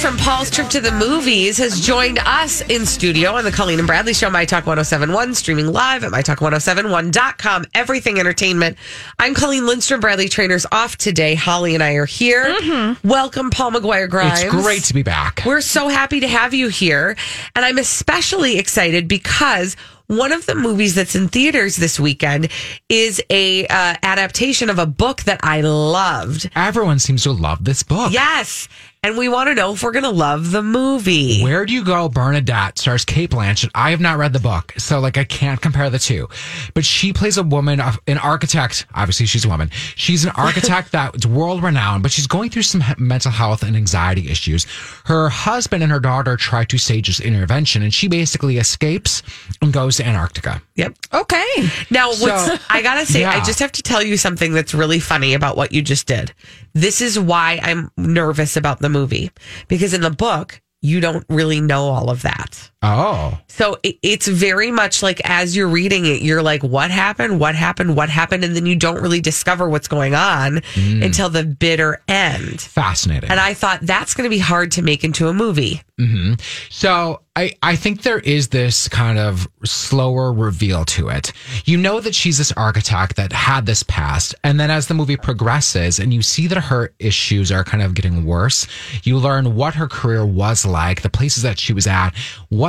From 0.00 0.18
Paul's 0.18 0.50
trip 0.50 0.68
to 0.68 0.80
the 0.80 0.92
movies 0.92 1.56
has 1.56 1.80
joined 1.80 2.18
us 2.20 2.60
in 2.62 2.84
studio 2.84 3.32
on 3.36 3.44
the 3.44 3.50
Colleen 3.50 3.78
and 3.78 3.86
Bradley 3.86 4.12
show, 4.12 4.28
My 4.28 4.44
Talk 4.44 4.66
1071, 4.66 5.34
streaming 5.34 5.68
live 5.68 6.04
at 6.04 6.12
MyTalk1071.com. 6.12 7.64
Everything 7.72 8.18
entertainment. 8.20 8.76
I'm 9.18 9.34
Colleen 9.34 9.66
Lindstrom. 9.66 10.00
Bradley 10.00 10.28
Traynor's 10.28 10.66
off 10.70 10.98
today. 10.98 11.34
Holly 11.34 11.72
and 11.74 11.82
I 11.82 11.94
are 11.94 12.04
here. 12.04 12.54
Welcome, 13.02 13.48
Paul 13.48 13.72
McGuire 13.72 14.10
Grimes. 14.10 14.42
It's 14.42 14.50
great 14.50 14.84
to 14.84 14.94
be 14.94 15.02
back. 15.02 15.42
We're 15.46 15.62
so 15.62 15.88
happy 15.88 16.20
to 16.20 16.28
have 16.28 16.52
you 16.52 16.68
here. 16.68 17.16
And 17.56 17.64
I'm 17.64 17.78
especially 17.78 18.58
excited 18.58 19.08
because 19.08 19.74
one 20.06 20.32
of 20.32 20.44
the 20.44 20.54
movies 20.54 20.94
that's 20.94 21.14
in 21.14 21.28
theaters 21.28 21.76
this 21.76 21.98
weekend 21.98 22.50
is 22.90 23.22
a 23.30 23.66
uh, 23.68 23.94
adaptation 24.02 24.68
of 24.68 24.78
a 24.78 24.84
book 24.86 25.22
that 25.22 25.40
I 25.42 25.62
loved. 25.62 26.50
Everyone 26.54 26.98
seems 26.98 27.22
to 27.22 27.32
love 27.32 27.64
this 27.64 27.82
book. 27.82 28.12
Yes. 28.12 28.68
And 29.04 29.18
we 29.18 29.28
want 29.28 29.48
to 29.48 29.54
know 29.54 29.74
if 29.74 29.82
we're 29.82 29.92
going 29.92 30.04
to 30.04 30.08
love 30.08 30.50
the 30.50 30.62
movie. 30.62 31.42
Where 31.42 31.66
Do 31.66 31.74
You 31.74 31.84
Go, 31.84 32.08
Bernadette 32.08 32.78
stars 32.78 33.04
Cate 33.04 33.28
Blanchett. 33.28 33.70
I 33.74 33.90
have 33.90 34.00
not 34.00 34.16
read 34.16 34.32
the 34.32 34.40
book, 34.40 34.72
so 34.78 34.98
like 34.98 35.18
I 35.18 35.24
can't 35.24 35.60
compare 35.60 35.90
the 35.90 35.98
two. 35.98 36.26
But 36.72 36.86
she 36.86 37.12
plays 37.12 37.36
a 37.36 37.42
woman, 37.42 37.80
uh, 37.80 37.92
an 38.06 38.16
architect. 38.16 38.86
Obviously, 38.94 39.26
she's 39.26 39.44
a 39.44 39.48
woman. 39.50 39.68
She's 39.94 40.24
an 40.24 40.30
architect 40.36 40.90
that's 40.92 41.26
world 41.26 41.62
renowned, 41.62 42.02
but 42.02 42.12
she's 42.12 42.26
going 42.26 42.48
through 42.48 42.62
some 42.62 42.82
mental 42.96 43.30
health 43.30 43.62
and 43.62 43.76
anxiety 43.76 44.30
issues. 44.30 44.64
Her 45.04 45.28
husband 45.28 45.82
and 45.82 45.92
her 45.92 46.00
daughter 46.00 46.38
try 46.38 46.64
to 46.64 46.78
stage 46.78 47.08
this 47.08 47.20
intervention, 47.20 47.82
and 47.82 47.92
she 47.92 48.08
basically 48.08 48.56
escapes 48.56 49.22
and 49.60 49.70
goes 49.70 49.96
to 49.98 50.06
Antarctica. 50.06 50.62
Yep. 50.76 50.96
Okay. 51.12 51.68
Now, 51.90 52.08
what's, 52.08 52.46
So- 52.46 52.56
I 52.70 52.80
gotta 52.80 53.04
say, 53.04 53.26
I 53.26 53.44
just 53.44 53.58
have 53.58 53.72
to 53.72 53.82
tell 53.82 54.02
you 54.02 54.16
something 54.16 54.54
that's 54.54 54.72
really 54.72 54.98
funny 54.98 55.34
about 55.34 55.58
what 55.58 55.72
you 55.72 55.82
just 55.82 56.06
did. 56.06 56.32
This 56.74 57.00
is 57.00 57.18
why 57.18 57.60
I'm 57.62 57.90
nervous 57.96 58.56
about 58.56 58.80
the 58.80 58.88
movie 58.88 59.30
because 59.68 59.94
in 59.94 60.00
the 60.00 60.10
book, 60.10 60.60
you 60.82 61.00
don't 61.00 61.24
really 61.28 61.60
know 61.60 61.84
all 61.84 62.10
of 62.10 62.22
that. 62.22 62.70
Oh, 62.86 63.38
So 63.48 63.78
it, 63.82 63.96
it's 64.02 64.28
very 64.28 64.70
much 64.70 65.02
like 65.02 65.22
as 65.24 65.56
you're 65.56 65.68
reading 65.68 66.04
it, 66.04 66.20
you're 66.20 66.42
like, 66.42 66.62
what 66.62 66.90
happened? 66.90 67.40
What 67.40 67.54
happened? 67.54 67.96
What 67.96 68.10
happened? 68.10 68.44
And 68.44 68.54
then 68.54 68.66
you 68.66 68.76
don't 68.76 69.00
really 69.00 69.20
discover 69.20 69.68
what's 69.68 69.88
going 69.88 70.14
on 70.14 70.56
mm. 70.74 71.02
until 71.02 71.30
the 71.30 71.44
bitter 71.44 72.02
end. 72.08 72.60
fascinating. 72.60 73.30
And 73.30 73.40
I 73.40 73.54
thought 73.54 73.80
that's 73.80 74.12
going 74.12 74.24
to 74.24 74.30
be 74.30 74.38
hard 74.38 74.72
to 74.72 74.82
make 74.82 75.02
into 75.02 75.28
a 75.28 75.32
movie. 75.32 75.80
Mm-hmm. 75.98 76.34
So 76.70 77.22
I, 77.36 77.52
I 77.62 77.76
think 77.76 78.02
there 78.02 78.18
is 78.18 78.48
this 78.48 78.88
kind 78.88 79.18
of 79.18 79.48
slower 79.64 80.32
reveal 80.32 80.84
to 80.86 81.08
it. 81.08 81.32
You 81.64 81.76
know 81.76 82.00
that 82.00 82.14
she's 82.14 82.38
this 82.38 82.52
architect 82.52 83.16
that 83.16 83.32
had 83.32 83.66
this 83.66 83.82
past. 83.84 84.34
And 84.44 84.58
then 84.58 84.70
as 84.70 84.88
the 84.88 84.94
movie 84.94 85.16
progresses 85.16 85.98
and 85.98 86.12
you 86.12 86.22
see 86.22 86.48
that 86.48 86.58
her 86.58 86.92
issues 86.98 87.50
are 87.50 87.64
kind 87.64 87.82
of 87.82 87.94
getting 87.94 88.24
worse, 88.24 88.66
you 89.04 89.18
learn 89.18 89.54
what 89.54 89.74
her 89.74 89.88
career 89.88 90.26
was 90.26 90.66
like, 90.66 91.02
the 91.02 91.10
places 91.10 91.42
that 91.44 91.58
she 91.58 91.72
was 91.72 91.86
at, 91.86 92.10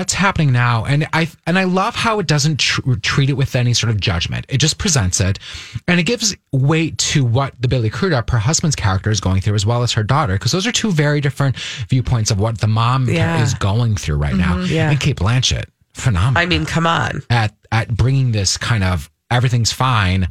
what's 0.06 0.14
happening 0.14 0.52
now. 0.52 0.86
And 0.86 1.08
I, 1.14 1.28
and 1.48 1.58
I 1.58 1.64
love 1.64 1.96
how 1.96 2.20
it 2.20 2.28
doesn't 2.28 2.60
tr- 2.60 2.82
treat 3.02 3.32
it 3.32 3.34
with 3.34 3.56
any 3.56 3.74
sort 3.74 3.90
of 3.90 4.00
judgment. 4.00 4.46
It 4.50 4.60
just 4.60 4.78
presents 4.78 5.20
it 5.20 5.40
and 5.88 6.00
it 6.00 6.04
gives 6.04 6.36
weight 6.52 7.00
to 7.00 7.26
what 7.26 7.60
the 7.60 7.68
Billy 7.68 7.90
Crudup, 7.90 8.30
her 8.30 8.38
husband's 8.38 8.76
character 8.76 9.10
is 9.10 9.20
going 9.20 9.42
through 9.42 9.56
as 9.56 9.66
well 9.66 9.82
as 9.82 9.94
her 9.94 10.04
daughter. 10.04 10.34
Because 10.34 10.52
those 10.52 10.68
are 10.68 10.72
two 10.72 10.92
very 10.92 11.22
different 11.22 11.58
viewpoints 11.90 12.30
of 12.30 12.40
what 12.40 12.60
the 12.60 12.68
mom 12.68 13.10
Yeah. 13.10 13.42
is 13.42 13.56
going 13.56 13.96
through 13.96 14.18
right 14.18 14.36
now. 14.36 14.58
Mm-hmm. 14.58 14.72
yeah. 14.76 14.92
And 14.92 15.00
Cate 15.00 15.16
Blanchett, 15.16 15.66
phenomenal. 15.96 16.40
I 16.40 16.46
mean, 16.46 16.68
come 16.68 16.86
on. 16.86 17.24
at 17.32 17.56
at 17.72 17.90
bringing 17.90 18.32
this 18.32 18.58
kind 18.58 18.84
of 18.84 19.10
everything's 19.32 19.72
fine 19.72 20.28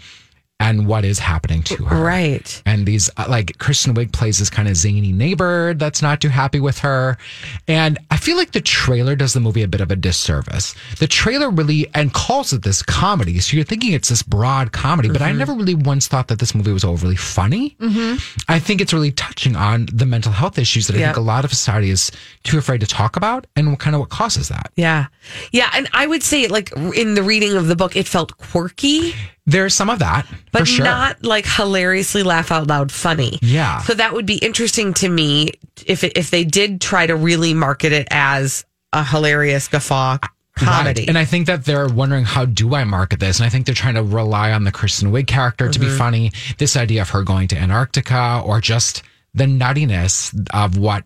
and 0.60 0.86
what 0.86 1.04
is 1.04 1.18
happening 1.18 1.62
to 1.64 1.84
her. 1.84 2.02
Right. 2.02 2.62
And 2.64 2.86
these 2.86 3.10
uh, 3.16 3.26
like 3.28 3.58
Kristen 3.58 3.92
Wiig 3.94 4.12
plays 4.12 4.38
this 4.38 4.48
kind 4.50 4.68
of 4.68 4.76
zany 4.76 5.12
neighbor 5.12 5.74
that's 5.74 6.00
not 6.00 6.20
too 6.20 6.28
happy 6.28 6.60
with 6.60 6.78
her. 6.78 7.18
And 7.66 7.98
I 8.10 8.16
feel 8.16 8.36
like 8.36 8.52
the 8.52 8.60
trailer 8.60 9.16
does 9.16 9.32
the 9.32 9.40
movie 9.40 9.62
a 9.62 9.68
bit 9.68 9.80
of 9.80 9.90
a 9.90 9.96
disservice. 9.96 10.74
The 11.00 11.08
trailer 11.08 11.50
really 11.50 11.88
and 11.94 12.14
calls 12.14 12.52
it 12.52 12.62
this 12.62 12.82
comedy. 12.82 13.40
So 13.40 13.56
you're 13.56 13.64
thinking 13.64 13.92
it's 13.92 14.08
this 14.08 14.22
broad 14.22 14.72
comedy, 14.72 15.08
but 15.10 15.20
I 15.22 15.30
Mm-hmm. 15.30 15.38
never 15.38 15.54
really 15.54 15.74
once 15.74 16.06
thought 16.06 16.28
that 16.28 16.38
this 16.38 16.54
movie 16.54 16.72
was 16.72 16.84
overly 16.84 17.16
funny. 17.16 17.76
I 18.48 18.60
think 18.60 18.80
it's 18.80 18.92
really 18.92 19.10
touching 19.10 19.56
on 19.56 19.86
the 19.92 20.06
mental 20.06 20.30
health 20.32 20.58
issues 20.58 20.86
that 20.86 20.94
I 20.96 21.00
Yeah. 21.00 21.06
think 21.08 21.16
a 21.16 21.20
lot 21.20 21.44
of 21.44 21.50
society 21.50 21.90
is 21.90 22.12
too 22.44 22.58
afraid 22.58 22.80
to 22.80 22.86
talk 22.86 23.16
about 23.16 23.46
and 23.56 23.70
what 23.70 23.80
kind 23.80 23.96
of 23.96 24.00
what 24.00 24.10
causes 24.10 24.48
that. 24.48 24.70
Yeah. 24.76 25.06
Yeah. 25.50 25.70
And 25.74 25.88
I 25.92 26.06
would 26.06 26.22
say, 26.22 26.46
like, 26.46 26.70
in 26.94 27.14
the 27.14 27.22
reading 27.24 27.56
of 27.56 27.66
the 27.66 27.74
book, 27.76 27.96
it 27.96 28.06
felt 28.06 28.36
quirky, 28.38 29.14
There's 29.46 29.74
some 29.74 29.90
of 29.90 29.98
that, 29.98 30.26
but 30.52 30.60
for 30.60 30.64
sure. 30.66 30.84
not 30.86 31.22
like 31.24 31.44
hilariously 31.46 32.22
laugh 32.22 32.50
out 32.50 32.66
loud 32.66 32.90
funny. 32.90 33.38
Yeah. 33.42 33.80
So 33.82 33.92
that 33.94 34.14
would 34.14 34.24
be 34.26 34.36
interesting 34.38 34.94
to 34.94 35.08
me 35.08 35.52
if 35.86 36.02
it, 36.02 36.16
if 36.16 36.30
they 36.30 36.44
did 36.44 36.80
try 36.80 37.06
to 37.06 37.14
really 37.14 37.52
market 37.52 37.92
it 37.92 38.08
as 38.10 38.64
a 38.94 39.04
hilarious 39.04 39.68
guffaw 39.68 40.16
comedy. 40.56 41.02
Right. 41.02 41.08
And 41.08 41.18
I 41.18 41.24
think 41.26 41.48
that 41.48 41.64
they're 41.64 41.88
wondering 41.88 42.24
how 42.24 42.44
do 42.46 42.74
I 42.74 42.84
market 42.84 43.20
this? 43.20 43.38
And 43.38 43.44
I 43.46 43.50
think 43.50 43.66
they're 43.66 43.74
trying 43.74 43.96
to 43.96 44.02
rely 44.02 44.52
on 44.52 44.64
the 44.64 44.72
Kristen 44.72 45.10
Wiig 45.12 45.26
character 45.26 45.68
to 45.68 45.78
be 45.78 45.86
Mm-hmm. 45.86 45.98
funny. 45.98 46.32
This 46.58 46.76
idea 46.76 47.02
of 47.02 47.10
her 47.10 47.22
going 47.22 47.48
to 47.48 47.56
Antarctica 47.58 48.40
or 48.44 48.60
just 48.60 49.02
the 49.34 49.44
nuttiness 49.44 50.32
of 50.54 50.78
what 50.78 51.04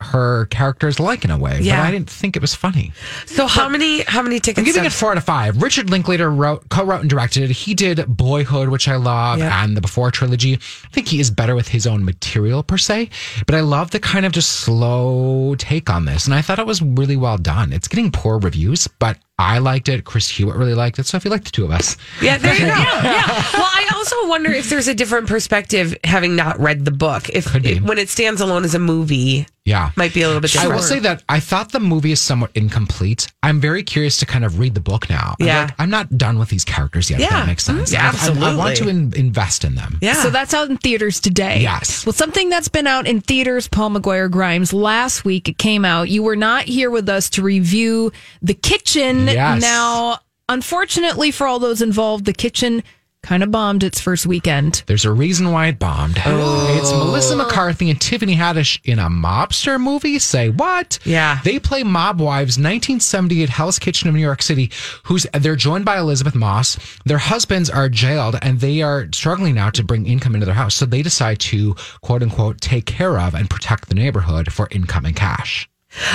her 0.00 0.46
character 0.46 0.88
is 0.88 0.98
like 0.98 1.24
in 1.24 1.30
a 1.30 1.38
way. 1.38 1.58
Yeah. 1.60 1.80
But 1.82 1.88
I 1.88 1.90
didn't 1.90 2.10
think 2.10 2.36
it 2.36 2.40
was 2.42 2.54
funny. 2.54 2.92
so 3.26 3.46
how 3.46 3.68
many 3.68 4.02
how 4.02 4.22
many 4.22 4.40
tickets? 4.40 4.58
I'm 4.58 4.64
giving 4.64 4.84
it 4.84 4.92
four 4.92 5.10
out 5.12 5.16
of 5.18 5.24
five. 5.24 5.60
Richard 5.62 5.90
Linklater 5.90 6.30
wrote, 6.30 6.68
co-wrote 6.70 7.00
and 7.00 7.10
directed. 7.10 7.50
He 7.50 7.74
did 7.74 8.04
Boyhood, 8.06 8.68
which 8.70 8.88
I 8.88 8.96
love, 8.96 9.38
Yeah. 9.38 9.62
and 9.64 9.76
the 9.76 9.80
Before 9.80 10.10
trilogy. 10.10 10.54
I 10.54 10.88
think 10.92 11.08
he 11.08 11.20
is 11.20 11.30
better 11.30 11.54
with 11.54 11.68
his 11.68 11.86
own 11.86 12.04
material 12.04 12.62
per 12.62 12.78
se, 12.78 13.10
but 13.46 13.54
I 13.54 13.60
love 13.60 13.90
the 13.90 14.00
kind 14.00 14.24
of 14.26 14.32
just 14.32 14.50
slow 14.50 15.54
take 15.58 15.90
on 15.90 16.04
this, 16.04 16.26
and 16.26 16.34
I 16.34 16.42
thought 16.42 16.58
it 16.58 16.66
was 16.66 16.80
really 16.82 17.16
well 17.16 17.38
done. 17.38 17.72
It's 17.72 17.88
getting 17.88 18.10
poor 18.10 18.38
reviews, 18.38 18.86
but 18.98 19.18
I 19.38 19.58
liked 19.58 19.88
it. 19.88 20.04
Chris 20.04 20.28
Hewitt 20.28 20.56
really 20.56 20.74
liked 20.74 20.98
it, 20.98 21.06
so 21.06 21.16
I 21.16 21.20
feel 21.20 21.32
like 21.32 21.44
the 21.44 21.50
two 21.50 21.64
of 21.64 21.70
us. 21.70 21.96
Yeah, 22.20 22.36
there 22.38 22.52
you 22.54 22.60
go. 22.60 22.66
yeah. 22.66 23.26
Well, 23.54 23.68
I 23.72 23.90
also 23.94 24.28
wonder 24.28 24.50
if 24.50 24.68
there's 24.68 24.88
a 24.88 24.94
different 24.94 25.28
perspective 25.28 25.96
having 26.04 26.36
not 26.36 26.58
read 26.58 26.84
the 26.84 26.90
book. 26.90 27.28
If 27.30 27.54
it- 27.54 27.82
when 27.82 27.98
it 27.98 28.08
stands 28.10 28.40
alone 28.40 28.64
as 28.64 28.74
a 28.74 28.78
movie, 28.78 29.46
Yeah. 29.66 29.90
might 29.94 30.14
be 30.14 30.22
a 30.22 30.26
little 30.26 30.40
bit 30.40 30.50
different. 30.52 30.72
I 30.72 30.74
will 30.76 30.82
say 30.82 30.98
that 31.00 31.22
I 31.28 31.38
thought 31.38 31.70
the 31.70 31.80
movie 31.80 32.12
is 32.12 32.20
somewhat 32.20 32.50
incomplete. 32.54 33.28
I'm 33.42 33.60
very 33.60 33.82
curious 33.82 34.16
to 34.18 34.26
kind 34.26 34.44
of 34.44 34.58
read 34.58 34.74
the 34.74 34.80
book 34.80 35.08
now. 35.10 35.36
I'm 35.38 35.46
Yeah. 35.46 35.62
like, 35.64 35.74
I'm 35.78 35.90
not 35.90 36.16
done 36.16 36.38
with 36.38 36.48
these 36.48 36.64
characters 36.64 37.10
yet. 37.10 37.20
If 37.20 37.30
Yeah. 37.30 37.40
that 37.40 37.46
makes 37.46 37.64
sense. 37.64 37.90
Mm-hmm. 37.92 37.94
Yeah, 38.02 38.08
absolutely. 38.08 38.46
I, 38.46 38.52
I, 38.52 38.56
want 38.56 38.76
to 38.78 38.88
in, 38.88 39.12
invest 39.14 39.64
in 39.64 39.74
them. 39.74 39.98
yeah. 40.00 40.14
So 40.14 40.30
that's 40.30 40.54
out 40.54 40.70
in 40.70 40.78
theaters 40.78 41.20
today. 41.20 41.60
Yes. 41.60 42.06
Well, 42.06 42.14
something 42.14 42.48
that's 42.48 42.68
been 42.68 42.86
out 42.86 43.06
in 43.06 43.20
theaters, 43.20 43.68
Paul 43.68 43.90
McGuire 43.90 44.30
Grimes, 44.30 44.72
last 44.72 45.24
week 45.24 45.48
it 45.48 45.58
came 45.58 45.84
out. 45.84 46.08
You 46.08 46.22
were 46.22 46.36
not 46.36 46.64
here 46.64 46.90
with 46.90 47.08
us 47.08 47.28
to 47.30 47.42
review 47.42 48.12
The 48.42 48.54
Kitchen. 48.54 49.26
Yes. 49.28 49.60
Now, 49.60 50.18
unfortunately 50.48 51.30
for 51.30 51.46
all 51.46 51.58
those 51.58 51.80
involved, 51.82 52.24
The 52.24 52.32
Kitchen 52.32 52.82
kind 53.22 53.42
of 53.42 53.50
bombed 53.50 53.82
its 53.82 54.00
first 54.00 54.26
weekend. 54.26 54.82
There's 54.86 55.04
a 55.04 55.12
reason 55.12 55.52
why 55.52 55.68
it 55.68 55.78
bombed. 55.78 56.18
Oh. 56.24 56.78
It's 56.78 56.90
Melissa 56.92 57.36
McCarthy 57.36 57.90
and 57.90 58.00
Tiffany 58.00 58.34
Haddish 58.34 58.80
in 58.84 58.98
a 58.98 59.08
mobster 59.08 59.80
movie. 59.80 60.18
Say 60.18 60.48
what? 60.48 60.98
Yeah. 61.04 61.40
They 61.44 61.58
play 61.58 61.82
mob 61.82 62.20
wives, 62.20 62.56
1978 62.58 63.48
Hell's 63.48 63.78
Kitchen 63.78 64.08
of 64.08 64.14
New 64.14 64.20
York 64.20 64.42
City, 64.42 64.70
who's 65.04 65.26
they're 65.34 65.56
joined 65.56 65.84
by 65.84 65.98
Elisabeth 65.98 66.34
Moss. 66.34 66.78
Their 67.04 67.18
husbands 67.18 67.68
are 67.70 67.88
jailed 67.88 68.36
and 68.42 68.60
they 68.60 68.82
are 68.82 69.08
struggling 69.12 69.54
now 69.54 69.70
to 69.70 69.84
bring 69.84 70.06
income 70.06 70.34
into 70.34 70.46
their 70.46 70.54
house. 70.54 70.74
So 70.74 70.86
they 70.86 71.02
decide 71.02 71.38
to 71.40 71.74
quote 72.02 72.22
unquote 72.22 72.60
take 72.60 72.86
care 72.86 73.18
of 73.18 73.34
and 73.34 73.50
protect 73.50 73.88
the 73.88 73.94
neighborhood 73.94 74.52
for 74.52 74.68
incoming 74.70 75.14
cash. 75.14 75.68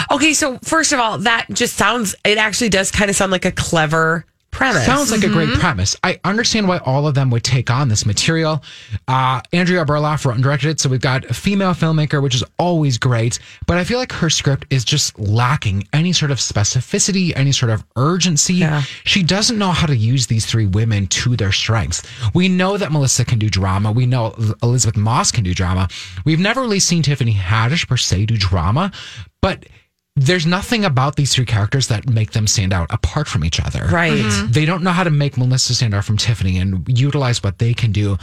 Okay, 0.09 0.33
so 0.33 0.57
first 0.59 0.93
of 0.93 0.99
all, 0.99 1.17
that 1.19 1.47
just 1.51 1.75
sounds, 1.75 2.15
it 2.23 2.37
actually 2.37 2.69
does 2.69 2.91
kind 2.91 3.09
of 3.09 3.15
sound 3.15 3.31
like 3.31 3.45
a 3.45 3.51
clever 3.51 4.25
premise. 4.55 4.85
Sounds 4.85 5.11
like 5.11 5.23
a 5.23 5.27
great 5.29 5.49
Mm-hmm. 5.49 5.59
premise. 5.59 5.95
I 6.03 6.19
understand 6.23 6.67
why 6.67 6.77
all 6.79 7.07
of 7.07 7.13
them 7.13 7.29
would 7.29 7.43
take 7.43 7.69
on 7.69 7.87
this 7.89 8.05
material. 8.05 8.63
Uh, 9.07 9.41
Andrea 9.53 9.85
Berloff 9.85 10.25
wrote 10.25 10.35
and 10.35 10.43
directed 10.43 10.69
it, 10.69 10.79
so 10.79 10.89
we've 10.89 11.01
got 11.01 11.25
a 11.25 11.33
female 11.33 11.71
filmmaker, 11.73 12.21
which 12.21 12.33
is 12.35 12.43
always 12.57 12.97
great. 12.97 13.39
But 13.67 13.77
I 13.77 13.83
feel 13.83 13.99
like 13.99 14.11
her 14.13 14.29
script 14.29 14.65
is 14.69 14.83
just 14.83 15.17
lacking 15.19 15.87
any 15.93 16.13
sort 16.13 16.31
of 16.31 16.37
specificity, 16.39 17.31
any 17.35 17.51
sort 17.51 17.69
of 17.71 17.83
urgency. 17.95 18.55
Yeah. 18.55 18.81
She 19.03 19.21
doesn't 19.23 19.57
know 19.57 19.71
how 19.71 19.87
to 19.87 19.95
use 19.95 20.27
these 20.27 20.45
three 20.45 20.65
women 20.65 21.07
to 21.07 21.35
their 21.35 21.51
strengths. 21.51 22.01
We 22.33 22.49
know 22.49 22.77
that 22.77 22.91
Melissa 22.91 23.25
can 23.25 23.37
do 23.39 23.49
drama. 23.49 23.91
We 23.91 24.05
know 24.05 24.35
Elisabeth 24.63 24.97
Moss 24.97 25.31
can 25.31 25.43
do 25.43 25.53
drama. 25.53 25.87
We've 26.25 26.39
never 26.39 26.61
really 26.61 26.79
seen 26.79 27.03
Tiffany 27.03 27.33
Haddish 27.33 27.87
per 27.87 27.97
se 27.97 28.25
do 28.27 28.37
drama, 28.37 28.91
but 29.41 29.65
there's 30.15 30.45
nothing 30.45 30.85
about 30.85 31.17
these 31.17 31.33
three 31.33 31.45
characters 31.45 31.87
that 31.89 32.09
make 32.09 32.31
them 32.31 32.47
stand 32.47 32.73
out 32.73 32.87
apart 32.89 33.27
from 33.27 33.43
each 33.43 33.59
other. 33.59 33.85
Right. 33.85 34.13
Mm-hmm. 34.13 34.51
They 34.51 34.65
don't 34.65 34.81
know 34.81 34.91
how 34.91 35.03
to 35.03 35.09
make 35.09 35.37
Melissa 35.37 35.75
stand 35.75 35.93
out 35.93 36.05
from 36.05 36.17
Tiffany 36.17 36.57
and 36.57 36.87
utilize 36.87 37.43
what 37.43 37.59
they 37.59 37.73
can 37.73 37.91
do. 37.91 38.17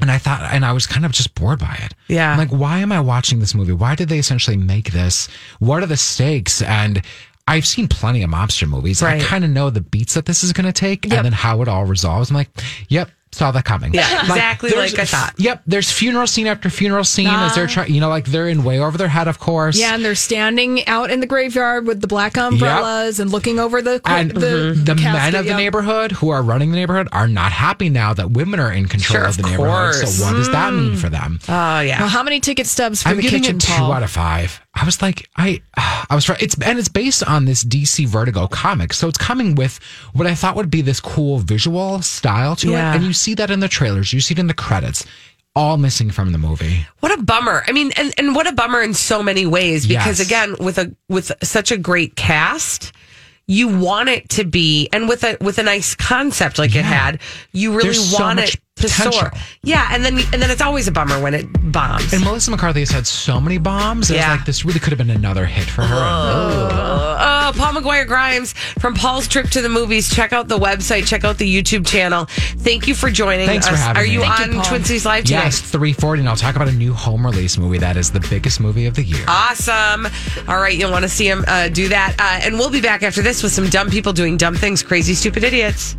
And 0.00 0.10
I 0.10 0.18
thought, 0.18 0.42
and 0.52 0.64
I 0.64 0.72
was 0.72 0.86
kind 0.86 1.06
of 1.06 1.12
just 1.12 1.34
bored 1.34 1.60
by 1.60 1.78
it. 1.82 1.94
Yeah. 2.08 2.32
I'm 2.32 2.38
like, 2.38 2.50
why 2.50 2.80
am 2.80 2.92
I 2.92 3.00
watching 3.00 3.38
this 3.38 3.54
movie? 3.54 3.72
Why 3.72 3.94
did 3.94 4.08
they 4.08 4.18
essentially 4.18 4.56
make 4.56 4.92
this? 4.92 5.28
What 5.60 5.82
are 5.82 5.86
the 5.86 5.96
stakes? 5.96 6.60
And 6.60 7.00
I've 7.46 7.66
seen 7.66 7.88
plenty 7.88 8.22
of 8.22 8.30
mobster 8.30 8.68
movies. 8.68 9.00
Right. 9.00 9.22
I 9.22 9.24
kind 9.24 9.44
of 9.44 9.50
know 9.50 9.70
the 9.70 9.80
beats 9.80 10.14
that 10.14 10.26
this 10.26 10.44
is 10.44 10.52
going 10.52 10.66
to 10.66 10.72
take 10.72 11.04
and 11.04 11.24
then 11.24 11.32
how 11.32 11.62
it 11.62 11.68
all 11.68 11.84
resolves. 11.84 12.30
I'm 12.30 12.36
like, 12.36 12.50
yep, 12.88 13.10
saw 13.34 13.50
that 13.50 13.64
coming. 13.64 13.94
Yeah, 13.94 14.20
exactly 14.22 14.70
like 14.70 14.98
I 14.98 15.04
thought. 15.04 15.34
Yep, 15.36 15.62
there's 15.66 15.90
funeral 15.90 16.26
scene 16.26 16.46
after 16.46 16.70
funeral 16.70 17.04
scene 17.04 17.28
as 17.28 17.54
they're 17.54 17.64
uh-huh. 17.64 17.72
trying, 17.74 17.94
you 17.94 18.00
know, 18.00 18.08
like 18.08 18.26
they're 18.26 18.48
in 18.48 18.64
way 18.64 18.78
over 18.78 18.96
their 18.96 19.08
head, 19.08 19.28
of 19.28 19.38
course. 19.38 19.78
Yeah, 19.78 19.94
and 19.94 20.04
they're 20.04 20.14
standing 20.14 20.86
out 20.86 21.10
in 21.10 21.20
the 21.20 21.26
graveyard 21.26 21.86
with 21.86 22.00
the 22.00 22.06
black 22.06 22.36
umbrellas 22.36 23.20
and 23.20 23.30
looking 23.30 23.58
over 23.58 23.82
the 23.82 24.00
And 24.04 24.30
the, 24.30 24.74
the 24.76 24.94
men 24.94 25.04
casket, 25.04 25.40
of 25.40 25.46
the 25.46 25.54
neighborhood 25.54 26.12
who 26.12 26.30
are 26.30 26.42
running 26.42 26.70
the 26.70 26.76
neighborhood 26.76 27.08
are 27.12 27.28
not 27.28 27.52
happy 27.52 27.88
now 27.88 28.14
that 28.14 28.30
women 28.30 28.60
are 28.60 28.72
in 28.72 28.86
control 28.86 29.20
Sure, 29.20 29.28
of 29.28 29.36
the 29.36 29.44
of 29.44 29.50
neighborhood. 29.50 29.94
So 29.94 30.24
what 30.24 30.32
does 30.32 30.50
that 30.50 30.72
mean 30.72 30.96
for 30.96 31.08
them? 31.08 31.38
Mm. 31.42 31.78
Oh, 31.78 31.80
yeah. 31.80 32.00
Well, 32.00 32.08
how 32.08 32.22
many 32.22 32.40
ticket 32.40 32.66
stubs 32.66 33.02
for 33.02 33.10
I'm 33.10 33.16
the 33.16 33.22
giving 33.22 33.42
kitchen, 33.42 33.56
it 33.56 33.62
two 33.62 33.72
Paul? 33.72 33.92
out 33.92 34.02
of 34.02 34.10
five. 34.10 34.60
I 34.74 34.84
was 34.84 35.00
like, 35.00 35.28
I, 35.36 35.62
I 35.76 36.14
was 36.14 36.28
right. 36.28 36.42
It's 36.42 36.56
and 36.60 36.78
it's 36.78 36.88
based 36.88 37.22
on 37.22 37.44
this 37.44 37.62
DC 37.64 38.06
Vertigo 38.06 38.46
comic, 38.48 38.92
so 38.92 39.08
it's 39.08 39.18
coming 39.18 39.54
with 39.54 39.78
what 40.14 40.26
I 40.26 40.34
thought 40.34 40.56
would 40.56 40.70
be 40.70 40.80
this 40.82 41.00
cool 41.00 41.38
visual 41.38 42.02
style 42.02 42.56
to 42.56 42.70
Yeah. 42.70 42.92
it, 42.92 42.96
and 42.96 43.04
you 43.04 43.12
see 43.12 43.34
that 43.34 43.50
in 43.50 43.60
the 43.60 43.68
trailers, 43.68 44.12
you 44.12 44.20
see 44.20 44.32
it 44.34 44.38
in 44.40 44.48
the 44.48 44.54
credits, 44.54 45.06
all 45.54 45.76
missing 45.76 46.10
from 46.10 46.32
the 46.32 46.38
movie. 46.38 46.86
What 47.00 47.16
a 47.16 47.22
bummer. 47.22 47.62
I 47.68 47.72
mean, 47.72 47.92
and, 47.96 48.12
and 48.18 48.34
what 48.34 48.48
a 48.48 48.52
bummer 48.52 48.82
in 48.82 48.94
so 48.94 49.22
many 49.22 49.46
ways 49.46 49.86
because 49.86 50.18
Yes. 50.18 50.26
again, 50.26 50.56
with 50.58 50.78
a 50.78 50.94
with 51.08 51.30
such 51.42 51.70
a 51.70 51.76
great 51.78 52.16
cast, 52.16 52.92
you 53.46 53.68
want 53.78 54.08
it 54.08 54.28
to 54.30 54.44
be 54.44 54.88
and 54.92 55.08
with 55.08 55.22
a 55.22 55.36
with 55.40 55.58
a 55.58 55.62
nice 55.62 55.94
concept 55.94 56.58
like 56.58 56.74
it 56.74 56.84
had, 56.84 57.20
you 57.52 57.70
really 57.72 57.84
There's 57.84 58.10
so 58.10 58.24
want 58.24 58.36
much 58.36 58.54
it 58.54 58.60
to 58.88 59.12
soar. 59.12 59.30
Yeah, 59.62 59.88
and 59.92 60.04
then 60.04 60.18
and 60.32 60.40
then 60.42 60.50
it's 60.50 60.62
always 60.62 60.88
a 60.88 60.92
bummer 60.92 61.20
when 61.20 61.34
it 61.34 61.46
bombs. 61.72 62.12
And 62.12 62.22
Melissa 62.24 62.50
McCarthy 62.50 62.80
has 62.80 62.90
had 62.90 63.06
so 63.06 63.40
many 63.40 63.58
bombs. 63.58 64.10
It 64.10 64.16
Yeah. 64.16 64.30
was 64.30 64.38
like 64.38 64.46
this 64.46 64.64
really 64.64 64.80
could 64.80 64.90
have 64.92 64.98
been 64.98 65.10
another 65.10 65.46
hit 65.46 65.64
for 65.68 65.82
her. 65.82 65.94
Oh, 65.96 67.52
Paul 67.56 67.72
McGuire 67.74 68.06
Grimes 68.06 68.52
from 68.78 68.94
Paul's 68.94 69.28
Trip 69.28 69.48
to 69.50 69.60
the 69.62 69.68
Movies. 69.68 70.08
Check 70.14 70.32
out 70.32 70.48
the 70.48 70.58
website. 70.58 71.06
Check 71.06 71.24
out 71.24 71.38
the 71.38 71.62
YouTube 71.62 71.86
channel. 71.86 72.26
Thank 72.28 72.86
you 72.88 72.94
for 72.94 73.10
joining 73.10 73.46
Thanks 73.46 73.66
us. 73.66 73.72
for 73.72 73.76
having 73.76 74.02
Are 74.02 74.06
you 74.06 74.20
me. 74.20 74.26
Thank 74.26 74.38
you, 74.38 74.44
on 74.46 74.52
Paul. 74.62 74.64
Twin 74.64 74.84
Cities 74.84 75.06
Live 75.06 75.24
today? 75.24 75.36
Yes, 75.36 75.60
340, 75.60 76.20
and 76.20 76.28
I'll 76.28 76.36
talk 76.36 76.56
about 76.56 76.68
a 76.68 76.72
new 76.72 76.92
home 76.94 77.24
release 77.26 77.58
movie 77.58 77.78
that 77.78 77.96
is 77.96 78.10
the 78.10 78.20
biggest 78.30 78.60
movie 78.60 78.86
of 78.86 78.94
the 78.94 79.02
year. 79.04 79.24
Awesome. 79.28 80.06
All 80.48 80.56
right, 80.58 80.76
you'll 80.76 80.90
want 80.90 81.02
to 81.04 81.08
see 81.08 81.28
him 81.28 81.44
uh, 81.46 81.68
do 81.68 81.88
that. 81.88 82.14
Uh, 82.18 82.40
and 82.46 82.54
we'll 82.58 82.70
be 82.70 82.80
back 82.80 83.02
after 83.02 83.22
this 83.22 83.42
with 83.42 83.52
some 83.52 83.68
dumb 83.68 83.90
people 83.90 84.12
doing 84.12 84.36
dumb 84.36 84.54
things, 84.56 84.82
crazy, 84.82 85.14
stupid 85.14 85.44
idiots. 85.44 85.96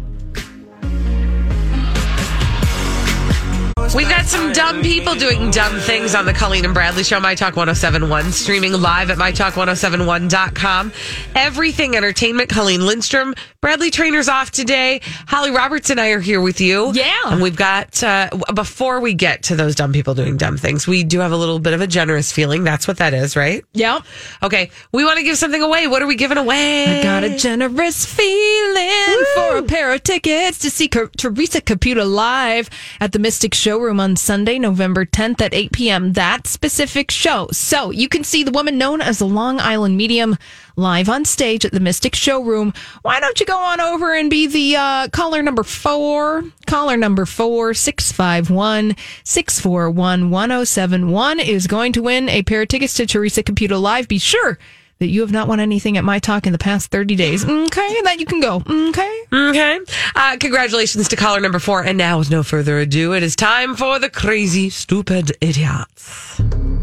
We've 3.93 4.09
got 4.09 4.25
some 4.25 4.51
dumb 4.51 4.81
people 4.81 5.15
doing 5.15 5.51
dumb 5.51 5.79
things 5.79 6.15
on 6.15 6.25
the 6.25 6.33
Colleen 6.33 6.65
and 6.65 6.73
Bradley 6.73 7.03
Show, 7.03 7.19
My 7.19 7.33
Talk 7.35 7.55
1071, 7.55 8.31
streaming 8.33 8.73
live 8.73 9.09
at 9.09 9.17
MyTalk1071.com. 9.17 10.91
Everything 11.33 11.95
Entertainment, 11.95 12.49
Colleen 12.49 12.85
Lindstrom, 12.85 13.35
Bradley 13.61 13.91
Traynor's 13.91 14.27
off 14.27 14.51
today. 14.51 14.99
Holly 15.27 15.51
Roberts 15.51 15.89
and 15.89 15.99
I 16.01 16.09
are 16.09 16.19
here 16.19 16.41
with 16.41 16.59
you. 16.59 16.91
Yeah. 16.93 17.13
And 17.27 17.41
we've 17.41 17.55
got, 17.55 18.03
uh, 18.03 18.29
before 18.53 18.99
we 18.99 19.13
get 19.13 19.43
to 19.43 19.55
those 19.55 19.75
dumb 19.75 19.93
people 19.93 20.13
doing 20.13 20.35
dumb 20.35 20.57
things, 20.57 20.87
we 20.87 21.03
do 21.03 21.19
have 21.19 21.31
a 21.31 21.37
little 21.37 21.59
bit 21.59 21.73
of 21.73 21.79
a 21.79 21.87
generous 21.87 22.31
feeling. 22.33 22.63
That's 22.65 22.87
what 22.87 22.97
that 22.97 23.13
is, 23.13 23.35
right? 23.37 23.63
Yep. 23.73 24.03
Okay, 24.43 24.71
we 24.91 25.05
want 25.05 25.19
to 25.19 25.23
give 25.23 25.37
something 25.37 25.61
away. 25.61 25.87
What 25.87 26.01
are 26.01 26.07
we 26.07 26.15
giving 26.15 26.37
away? 26.37 26.99
I 26.99 27.03
got 27.03 27.23
a 27.23 27.37
generous 27.37 28.05
feeling 28.05 29.25
for 29.35 29.57
a 29.57 29.63
pair 29.63 29.93
of 29.93 30.03
tickets 30.03 30.59
to 30.59 30.69
see 30.69 30.87
Theresa 30.89 31.61
Caputo 31.61 32.09
live 32.09 32.69
at 32.99 33.13
the 33.13 33.19
Mystic 33.19 33.53
Showroom 33.75 33.99
on 33.99 34.15
Sunday, 34.15 34.57
November 34.57 35.05
10th 35.05 35.41
at 35.41 35.53
8 35.53 35.73
p.m. 35.73 36.13
That 36.13 36.47
specific 36.47 37.11
show. 37.11 37.49
So 37.51 37.91
you 37.91 38.07
can 38.07 38.23
see 38.23 38.41
the 38.41 38.51
woman 38.51 38.77
known 38.77 39.01
as 39.01 39.19
the 39.19 39.27
Long 39.27 39.59
Island 39.59 39.97
Medium 39.97 40.37
live 40.77 41.09
on 41.09 41.25
stage 41.25 41.65
at 41.65 41.73
the 41.73 41.81
Mystic 41.81 42.15
Showroom. 42.15 42.73
Why 43.01 43.19
don't 43.19 43.37
you 43.37 43.45
go 43.45 43.57
on 43.57 43.81
over 43.81 44.13
and 44.13 44.29
be 44.29 44.47
the 44.47 44.77
uh, 44.77 45.07
caller 45.09 45.43
number 45.43 45.63
four? 45.63 46.45
Caller 46.67 46.95
number 46.95 47.25
four, 47.25 47.73
651 47.73 48.95
641 49.25 50.29
1071 50.29 51.41
is 51.41 51.67
going 51.67 51.91
to 51.91 52.01
win 52.01 52.29
a 52.29 52.43
pair 52.43 52.61
of 52.61 52.69
tickets 52.69 52.93
to 52.93 53.05
Theresa 53.05 53.43
Caputo 53.43 53.81
live. 53.81 54.07
Be 54.07 54.19
sure 54.19 54.57
that 54.99 55.07
you 55.07 55.21
have 55.21 55.31
not 55.31 55.47
won 55.47 55.59
anything 55.59 55.97
at 55.97 56.03
my 56.03 56.19
talk 56.19 56.45
in 56.45 56.51
the 56.51 56.57
past 56.57 56.91
30 56.91 57.15
days. 57.15 57.43
Okay, 57.43 57.95
and 57.97 58.05
that 58.05 58.19
you 58.19 58.25
can 58.25 58.39
go. 58.39 58.63
Okay. 58.67 59.21
Okay. 59.33 59.79
Uh, 60.15 60.37
congratulations 60.39 61.07
to 61.09 61.15
caller 61.15 61.39
number 61.39 61.59
four. 61.59 61.83
And 61.83 61.97
now, 61.97 62.19
with 62.19 62.31
no 62.31 62.43
further 62.43 62.79
ado, 62.79 63.13
it 63.13 63.23
is 63.23 63.35
time 63.35 63.75
for 63.75 63.99
the 63.99 64.09
crazy, 64.09 64.69
stupid 64.69 65.35
idiots. 65.41 66.39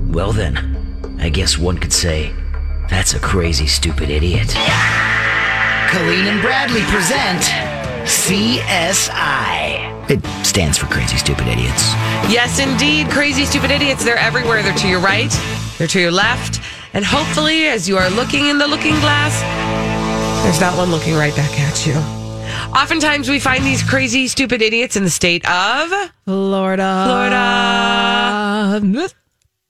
Well, 0.09 0.33
then, 0.33 1.17
I 1.21 1.29
guess 1.31 1.57
one 1.57 1.79
could 1.79 1.93
say 1.93 2.33
that's 2.91 3.15
a 3.15 3.21
crazy, 3.21 3.67
stupid 3.67 4.11
idiot. 4.11 4.49
Colleen 5.89 6.27
and 6.27 6.41
Bradley 6.43 6.83
present 6.83 7.43
CSI. 8.05 9.93
It 10.11 10.25
stands 10.45 10.77
for 10.77 10.87
Crazy 10.87 11.17
Stupid 11.17 11.47
Idiots. 11.47 11.93
Yes, 12.29 12.59
indeed. 12.59 13.09
Crazy, 13.11 13.45
stupid 13.45 13.71
idiots. 13.71 14.05
They're 14.05 14.19
everywhere. 14.19 14.63
They're 14.63 14.75
to 14.75 14.89
your 14.89 15.01
right, 15.01 15.31
they're 15.79 15.87
to 15.87 16.01
your 16.01 16.11
left. 16.11 16.61
And 16.95 17.05
hopefully, 17.05 17.67
as 17.69 17.89
you 17.89 17.97
are 17.97 18.11
looking 18.11 18.49
in 18.49 18.59
the 18.59 18.67
looking 18.67 18.95
glass, 19.01 19.41
there's 20.45 20.61
not 20.61 20.77
one 20.77 20.91
looking 20.91 21.15
right 21.15 21.35
back 21.35 21.59
at 21.59 21.87
you. 21.87 21.95
Oftentimes, 22.77 23.31
we 23.31 23.41
find 23.41 23.65
these 23.65 23.83
crazy, 23.83 24.29
stupid 24.29 24.61
idiots 24.61 24.95
in 24.97 25.05
the 25.05 25.11
state 25.11 25.43
of 25.49 25.91
Florida. 26.25 27.05
Florida. 27.07 29.11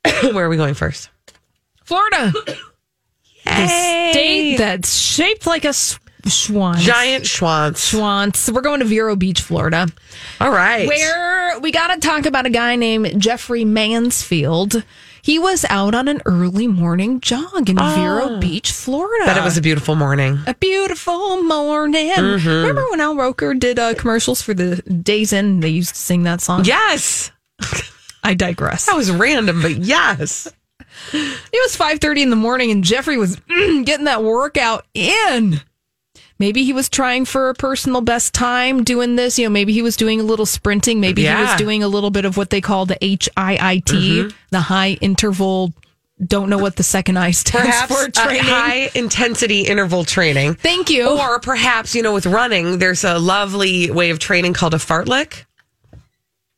Where 0.34 0.46
are 0.46 0.48
we 0.48 0.56
going 0.56 0.74
first? 0.74 1.10
Florida. 1.84 2.32
Hey. 3.44 4.10
State 4.12 4.56
that's 4.58 4.94
shaped 4.94 5.48
like 5.48 5.64
a 5.64 5.72
sw- 5.72 5.98
swan. 6.26 6.78
Giant 6.78 7.24
schwants. 7.24 7.78
Swans. 7.78 8.38
So 8.38 8.52
we're 8.52 8.60
going 8.60 8.78
to 8.78 8.86
Vero 8.86 9.16
Beach, 9.16 9.40
Florida. 9.40 9.88
All 10.40 10.52
right. 10.52 10.86
where 10.86 11.58
we 11.58 11.72
got 11.72 11.92
to 11.92 11.98
talk 11.98 12.24
about 12.24 12.46
a 12.46 12.50
guy 12.50 12.76
named 12.76 13.20
Jeffrey 13.20 13.64
Mansfield. 13.64 14.84
He 15.22 15.38
was 15.38 15.64
out 15.70 15.94
on 15.94 16.08
an 16.08 16.20
early 16.26 16.66
morning 16.66 17.20
jog 17.20 17.70
in 17.70 17.76
Vero 17.76 18.40
Beach, 18.40 18.72
Florida. 18.72 19.24
Bet 19.24 19.36
it 19.36 19.44
was 19.44 19.56
a 19.56 19.60
beautiful 19.62 19.94
morning. 19.94 20.40
a 20.48 20.54
beautiful 20.54 21.40
morning. 21.44 22.10
Remember 22.10 22.84
when 22.90 23.00
Al 23.00 23.14
Roker 23.14 23.54
did 23.54 23.78
uh, 23.78 23.94
commercials 23.94 24.42
for 24.42 24.52
the 24.52 24.76
Days 24.82 25.32
Inn? 25.32 25.60
They 25.60 25.68
used 25.68 25.94
to 25.94 26.00
sing 26.00 26.24
that 26.24 26.40
song. 26.40 26.64
Yes. 26.64 27.30
I 28.24 28.34
digress. 28.34 28.86
That 28.86 28.96
was 28.96 29.12
random, 29.12 29.62
but 29.62 29.76
yes. 29.76 30.48
It 31.12 31.38
was 31.52 31.76
5:30 31.76 32.22
in 32.22 32.30
the 32.30 32.36
morning 32.36 32.72
and 32.72 32.82
Jeffrey 32.82 33.16
was 33.16 33.36
mm, 33.36 33.84
getting 33.86 34.06
that 34.06 34.24
workout 34.24 34.86
in. 34.92 35.60
Maybe 36.42 36.64
he 36.64 36.72
was 36.72 36.88
trying 36.88 37.24
for 37.24 37.50
a 37.50 37.54
personal 37.54 38.00
best 38.00 38.34
time 38.34 38.82
doing 38.82 39.14
this, 39.14 39.38
you 39.38 39.46
know, 39.46 39.50
maybe 39.50 39.72
he 39.72 39.80
was 39.80 39.96
doing 39.96 40.18
a 40.18 40.24
little 40.24 40.44
sprinting, 40.44 40.98
maybe 40.98 41.22
he 41.24 41.32
was 41.32 41.54
doing 41.54 41.84
a 41.84 41.86
little 41.86 42.10
bit 42.10 42.24
of 42.24 42.36
what 42.36 42.50
they 42.50 42.60
call 42.60 42.84
the 42.84 42.96
HIIT, 42.96 43.30
mm-hmm. 43.84 44.36
the 44.50 44.60
high 44.60 44.98
interval 45.00 45.72
don't 46.26 46.50
know 46.50 46.58
what 46.58 46.74
the 46.74 46.82
second 46.82 47.16
I 47.16 47.30
stands 47.30 47.68
Perhaps 47.68 47.94
for 47.94 48.10
training. 48.10 48.42
high 48.42 48.90
intensity 48.96 49.60
interval 49.60 50.04
training. 50.04 50.54
Thank 50.54 50.90
you. 50.90 51.16
Or 51.16 51.38
perhaps, 51.38 51.94
you 51.94 52.02
know, 52.02 52.12
with 52.12 52.26
running, 52.26 52.78
there's 52.78 53.04
a 53.04 53.20
lovely 53.20 53.92
way 53.92 54.10
of 54.10 54.18
training 54.18 54.54
called 54.54 54.74
a 54.74 54.78
fartlek. 54.78 55.44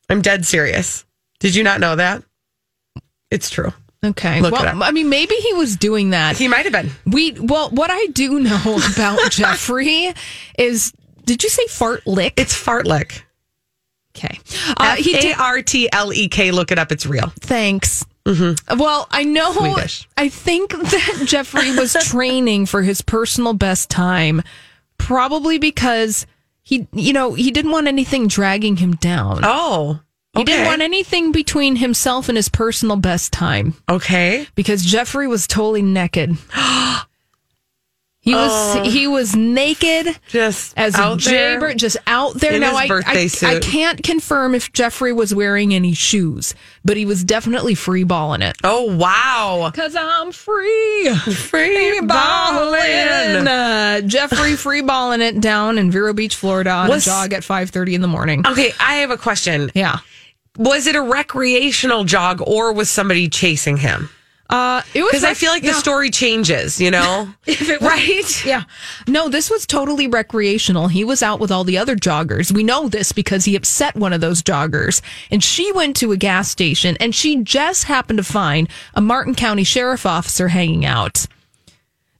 I'm 0.09 0.23
dead 0.23 0.47
serious. 0.47 1.05
Did 1.39 1.53
you 1.53 1.63
not 1.63 1.79
know 1.79 1.95
that? 1.95 2.23
It's 3.29 3.51
true. 3.51 3.71
Okay. 4.03 4.41
Look 4.41 4.53
it 4.53 4.59
well, 4.59 4.81
up. 4.81 4.87
I 4.87 4.91
mean 4.91 5.09
maybe 5.09 5.35
he 5.35 5.53
was 5.53 5.75
doing 5.75 6.11
that. 6.11 6.37
He 6.37 6.47
might 6.47 6.65
have 6.65 6.73
been. 6.73 6.91
We 7.05 7.31
well, 7.33 7.69
what 7.69 7.91
I 7.91 8.07
do 8.07 8.39
know 8.39 8.79
about 8.93 9.31
Jeffrey 9.31 10.13
is 10.57 10.93
did 11.25 11.43
you 11.43 11.49
say 11.49 11.67
fart 11.67 12.05
lick? 12.07 12.39
It's 12.39 12.53
fartlek. 12.53 13.23
Okay. 14.15 14.39
Uh, 14.77 14.95
he 14.95 15.15
F 15.15 15.25
A 15.25 15.41
R 15.41 15.61
T 15.61 15.89
L 15.91 16.13
E 16.13 16.27
K. 16.29 16.51
Look 16.51 16.71
it 16.71 16.79
up. 16.79 16.91
It's 16.91 17.05
real. 17.05 17.33
Thanks. 17.41 18.05
Mm-hmm. 18.25 18.79
Well, 18.79 19.07
I 19.11 19.23
know. 19.23 19.51
Swedish. 19.51 20.07
I 20.17 20.29
think 20.29 20.71
that 20.71 21.23
Jeffrey 21.25 21.75
was 21.75 21.93
training 22.05 22.65
for 22.65 22.81
his 22.81 23.01
personal 23.01 23.53
best 23.53 23.89
time, 23.89 24.41
probably 24.97 25.59
because 25.59 26.25
he, 26.63 26.87
you 26.91 27.13
know, 27.13 27.33
he 27.33 27.51
didn't 27.51 27.71
want 27.71 27.87
anything 27.87 28.27
dragging 28.27 28.77
him 28.77 28.95
down. 28.95 29.41
Oh, 29.43 29.99
He 30.35 30.43
didn't 30.43 30.65
want 30.65 30.81
anything 30.81 31.31
between 31.31 31.75
himself 31.77 32.27
and 32.29 32.35
his 32.35 32.49
personal 32.49 32.97
best 32.97 33.31
time 33.31 33.73
Okay. 33.89 34.47
because 34.55 34.83
Jeffrey 34.83 35.27
was 35.27 35.47
totally 35.47 35.81
naked. 35.81 36.37
He 38.21 38.33
was 38.33 38.91
he 38.91 39.05
was 39.05 39.35
naked 39.35 40.19
Just 40.29 40.73
as 40.75 40.95
out 40.95 41.23
a 41.27 41.29
there. 41.29 41.73
just 41.75 41.97
out 42.07 42.33
there. 42.33 42.57
Now 42.59 42.75
I, 42.75 42.87
birthday 42.87 43.29
I, 43.43 43.57
I 43.57 43.59
can't 43.59 44.01
confirm 44.01 44.55
if 44.55 44.73
Jeffrey 44.73 45.13
was 45.13 45.35
wearing 45.35 45.75
any 45.75 45.93
shoes, 45.93 46.55
but 46.83 46.97
he 46.97 47.05
was 47.05 47.23
definitely 47.23 47.75
free 47.75 48.03
balling 48.03 48.41
it. 48.41 48.57
Oh 48.63 48.95
wow! 48.97 49.69
Cause 49.75 49.95
I'm 49.95 50.31
free. 50.31 51.13
Free 51.35 52.01
balling. 52.01 53.47
Uh, 53.47 54.01
Jeffrey 54.01 54.55
free 54.55 54.81
balling 54.81 55.21
it 55.21 55.39
down 55.39 55.77
in 55.77 55.91
Vero 55.91 56.11
Beach, 56.11 56.35
Florida 56.35 56.71
on 56.71 56.89
Was- 56.89 57.05
a 57.05 57.09
jog 57.11 57.31
at 57.33 57.43
5.30 57.43 57.93
in 57.93 58.01
the 58.01 58.07
morning. 58.07 58.43
Okay, 58.47 58.71
I 58.79 58.95
have 58.95 59.11
a 59.11 59.17
question. 59.17 59.69
Yeah. 59.75 59.99
Was 60.57 60.87
it 60.87 60.95
a 60.95 61.01
recreational 61.01 62.03
jog 62.03 62.41
or 62.45 62.73
was 62.73 62.89
somebody 62.89 63.27
chasing 63.29 63.77
him? 63.77 64.09
Uh, 64.47 64.83
it 64.93 65.01
was 65.01 65.09
Because 65.11 65.23
I 65.23 65.33
feel 65.33 65.49
like 65.49 65.63
the 65.63 65.73
story 65.73 66.11
changes. 66.11 66.79
You 66.79 66.91
know, 66.91 67.27
If 67.47 67.67
it 67.67 67.81
was- 67.81 67.89
right? 67.89 68.45
Yeah. 68.45 68.63
No, 69.07 69.27
this 69.27 69.49
was 69.49 69.65
totally 69.65 70.07
recreational. 70.07 70.87
He 70.87 71.03
was 71.03 71.23
out 71.23 71.39
with 71.39 71.51
all 71.51 71.63
the 71.63 71.79
other 71.79 71.95
joggers. 71.95 72.51
We 72.51 72.61
know 72.63 72.87
this 72.87 73.11
because 73.11 73.45
he 73.45 73.55
upset 73.55 73.95
one 73.95 74.13
of 74.13 74.21
those 74.21 74.43
joggers. 74.43 75.01
And 75.31 75.43
she 75.43 75.71
went 75.71 75.95
to 75.97 76.11
a 76.11 76.17
gas 76.17 76.47
station 76.49 76.95
and 76.99 77.15
she 77.15 77.37
just 77.43 77.85
happened 77.85 78.17
to 78.17 78.23
find 78.23 78.69
a 78.93 79.01
Martin 79.01 79.33
County 79.33 79.63
sheriff 79.63 80.05
officer 80.05 80.47
hanging 80.49 80.85
out. 80.85 81.25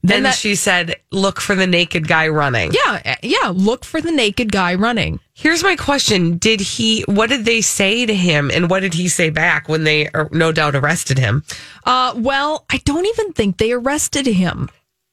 Then 0.05 0.17
and 0.17 0.25
that, 0.27 0.35
she 0.35 0.55
said, 0.55 0.95
"Look 1.11 1.41
for 1.41 1.55
the 1.55 1.67
naked 1.67 2.07
guy 2.07 2.27
running." 2.27 2.73
yeah, 2.73 3.15
yeah, 3.23 3.51
look 3.53 3.83
for 3.83 4.01
the 4.01 4.11
naked 4.11 4.51
guy 4.51 4.75
running. 4.75 5.19
Here's 5.33 5.63
my 5.63 5.75
question: 5.75 6.37
Did 6.37 6.61
he? 6.61 7.03
What 7.07 7.29
did 7.29 7.45
they 7.45 7.61
say 7.61 8.05
to 8.05 8.13
him, 8.13 8.51
and 8.51 8.69
what 8.69 8.81
did 8.81 8.93
he 8.93 9.07
say 9.07 9.29
back 9.29 9.67
when 9.67 9.83
they, 9.83 10.07
uh, 10.09 10.25
no 10.31 10.51
doubt, 10.51 10.75
arrested 10.75 11.17
him? 11.17 11.43
Uh, 11.83 12.13
well, 12.15 12.65
I 12.69 12.77
don't 12.85 13.05
even 13.05 13.33
think 13.33 13.57
they 13.57 13.71
arrested 13.71 14.27
him. 14.27 14.69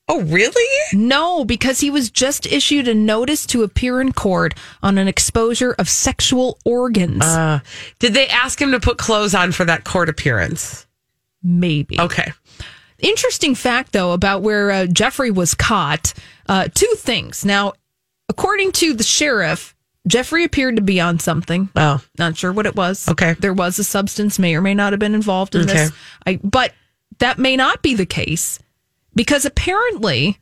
Oh, 0.08 0.20
really? 0.22 0.80
No, 0.92 1.44
because 1.44 1.80
he 1.80 1.90
was 1.90 2.10
just 2.10 2.44
issued 2.46 2.88
a 2.88 2.94
notice 2.94 3.46
to 3.46 3.62
appear 3.62 4.00
in 4.00 4.12
court 4.12 4.52
on 4.82 4.98
an 4.98 5.08
exposure 5.08 5.72
of 5.78 5.88
sexual 5.88 6.58
organs. 6.64 7.24
Uh, 7.24 7.60
did 7.98 8.12
they 8.12 8.28
ask 8.28 8.60
him 8.60 8.72
to 8.72 8.80
put 8.80 8.98
clothes 8.98 9.34
on 9.34 9.52
for 9.52 9.64
that 9.64 9.84
court 9.84 10.08
appearance? 10.08 10.86
Maybe. 11.42 11.98
Okay. 11.98 12.32
Interesting 13.02 13.54
fact, 13.54 13.92
though, 13.92 14.12
about 14.12 14.42
where 14.42 14.70
uh, 14.70 14.86
Jeffrey 14.86 15.30
was 15.30 15.54
caught. 15.54 16.14
Uh, 16.48 16.68
two 16.72 16.94
things. 16.96 17.44
Now, 17.44 17.74
according 18.28 18.72
to 18.72 18.94
the 18.94 19.02
sheriff, 19.02 19.74
Jeffrey 20.06 20.44
appeared 20.44 20.76
to 20.76 20.82
be 20.82 21.00
on 21.00 21.18
something. 21.18 21.68
Oh, 21.76 22.02
Not 22.18 22.36
sure 22.36 22.52
what 22.52 22.66
it 22.66 22.76
was. 22.76 23.08
Okay. 23.08 23.34
There 23.34 23.52
was 23.52 23.78
a 23.78 23.84
substance, 23.84 24.38
may 24.38 24.54
or 24.54 24.60
may 24.60 24.74
not 24.74 24.92
have 24.92 25.00
been 25.00 25.14
involved 25.14 25.54
in 25.54 25.66
this. 25.66 25.92
I, 26.26 26.40
but 26.42 26.72
that 27.18 27.38
may 27.38 27.56
not 27.56 27.82
be 27.82 27.94
the 27.94 28.06
case 28.06 28.58
because 29.14 29.44
apparently 29.44 30.38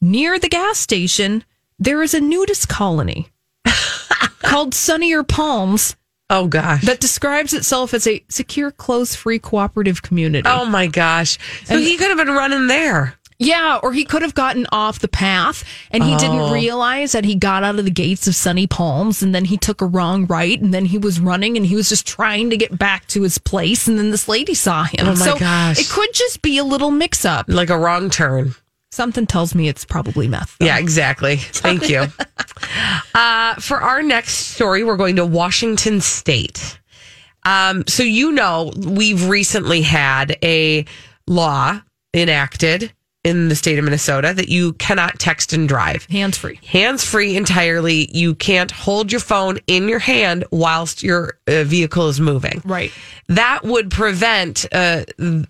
near 0.00 0.38
the 0.38 0.48
gas 0.48 0.78
station, 0.78 1.44
there 1.78 2.02
is 2.02 2.14
a 2.14 2.20
nudist 2.20 2.68
colony 2.68 3.28
called 4.42 4.74
Sunnier 4.74 5.22
Palms 5.22 5.96
oh 6.30 6.46
gosh. 6.46 6.82
that 6.84 7.00
describes 7.00 7.52
itself 7.52 7.94
as 7.94 8.06
a 8.06 8.24
secure, 8.28 8.70
close, 8.70 9.14
free 9.14 9.38
cooperative 9.38 10.02
community. 10.02 10.48
oh 10.48 10.64
my 10.64 10.86
gosh. 10.86 11.38
So 11.64 11.74
And- 11.76 11.84
he 11.84 11.96
could 11.96 12.08
have 12.08 12.18
been 12.18 12.34
running 12.34 12.66
there. 12.66 13.14
Yeah, 13.38 13.78
or 13.82 13.92
he 13.92 14.06
could 14.06 14.22
have 14.22 14.32
gotten 14.34 14.66
off 14.72 14.98
the 15.00 15.08
path 15.08 15.62
and 15.90 16.02
he 16.02 16.14
Oh. 16.14 16.18
didn't 16.18 16.52
realize 16.52 17.12
that 17.12 17.26
he 17.26 17.34
got 17.34 17.62
out 17.64 17.78
of 17.78 17.84
the 17.84 17.90
gates 17.90 18.26
of 18.26 18.34
Sunny 18.34 18.66
Palms 18.66 19.22
and 19.22 19.34
then 19.34 19.44
he 19.44 19.58
took 19.58 19.82
a 19.82 19.86
wrong 19.86 20.24
right 20.26 20.58
and 20.58 20.72
then 20.72 20.86
he 20.86 20.96
was 20.96 21.20
running 21.20 21.54
and 21.58 21.66
he 21.66 21.76
was 21.76 21.90
just 21.90 22.06
trying 22.06 22.48
to 22.48 22.56
get 22.56 22.78
back 22.78 23.06
to 23.08 23.20
his 23.20 23.36
place 23.36 23.86
and 23.86 23.98
then 23.98 24.10
this 24.10 24.26
lady 24.26 24.54
saw 24.54 24.84
him. 24.84 25.00
Oh, 25.06 25.14
my 25.14 25.14
so 25.16 25.36
gosh. 25.38 25.78
it 25.78 25.86
could 25.90 26.14
just 26.14 26.40
be 26.40 26.56
a 26.56 26.64
little 26.64 26.90
mix 26.90 27.26
up. 27.26 27.44
Like 27.46 27.68
a 27.68 27.76
wrong 27.76 28.08
turn. 28.08 28.54
Something 28.96 29.26
tells 29.26 29.54
me 29.54 29.68
it's 29.68 29.84
probably 29.84 30.26
meth. 30.26 30.56
though. 30.58 30.64
Yeah, 30.64 30.78
exactly. 30.78 31.36
Thank 31.36 31.90
you. 31.90 32.06
Uh, 33.14 33.54
for 33.56 33.80
our 33.80 34.02
next 34.02 34.32
story, 34.32 34.82
we're 34.82 34.96
going 34.96 35.16
to 35.16 35.24
Washington 35.24 36.00
State. 36.00 36.78
Um, 37.44 37.84
so, 37.86 38.02
you 38.02 38.32
know, 38.32 38.72
we've 38.76 39.28
recently 39.28 39.82
had 39.82 40.36
a 40.42 40.84
law 41.26 41.80
enacted 42.14 42.92
in 43.26 43.48
the 43.48 43.56
state 43.56 43.78
of 43.78 43.84
Minnesota 43.84 44.32
that 44.32 44.48
you 44.48 44.72
cannot 44.74 45.18
text 45.18 45.52
and 45.52 45.68
drive. 45.68 46.06
Hands 46.06 46.36
free. 46.36 46.60
Hands 46.64 47.02
free 47.04 47.36
entirely. 47.36 48.08
You 48.16 48.34
can't 48.36 48.70
hold 48.70 49.10
your 49.10 49.20
phone 49.20 49.58
in 49.66 49.88
your 49.88 49.98
hand 49.98 50.44
whilst 50.50 51.02
your 51.02 51.38
uh, 51.48 51.64
vehicle 51.64 52.08
is 52.08 52.20
moving 52.20 52.62
Right. 52.64 52.92
that 53.28 53.64
would 53.64 53.90
prevent 53.90 54.64
uh, 54.72 55.04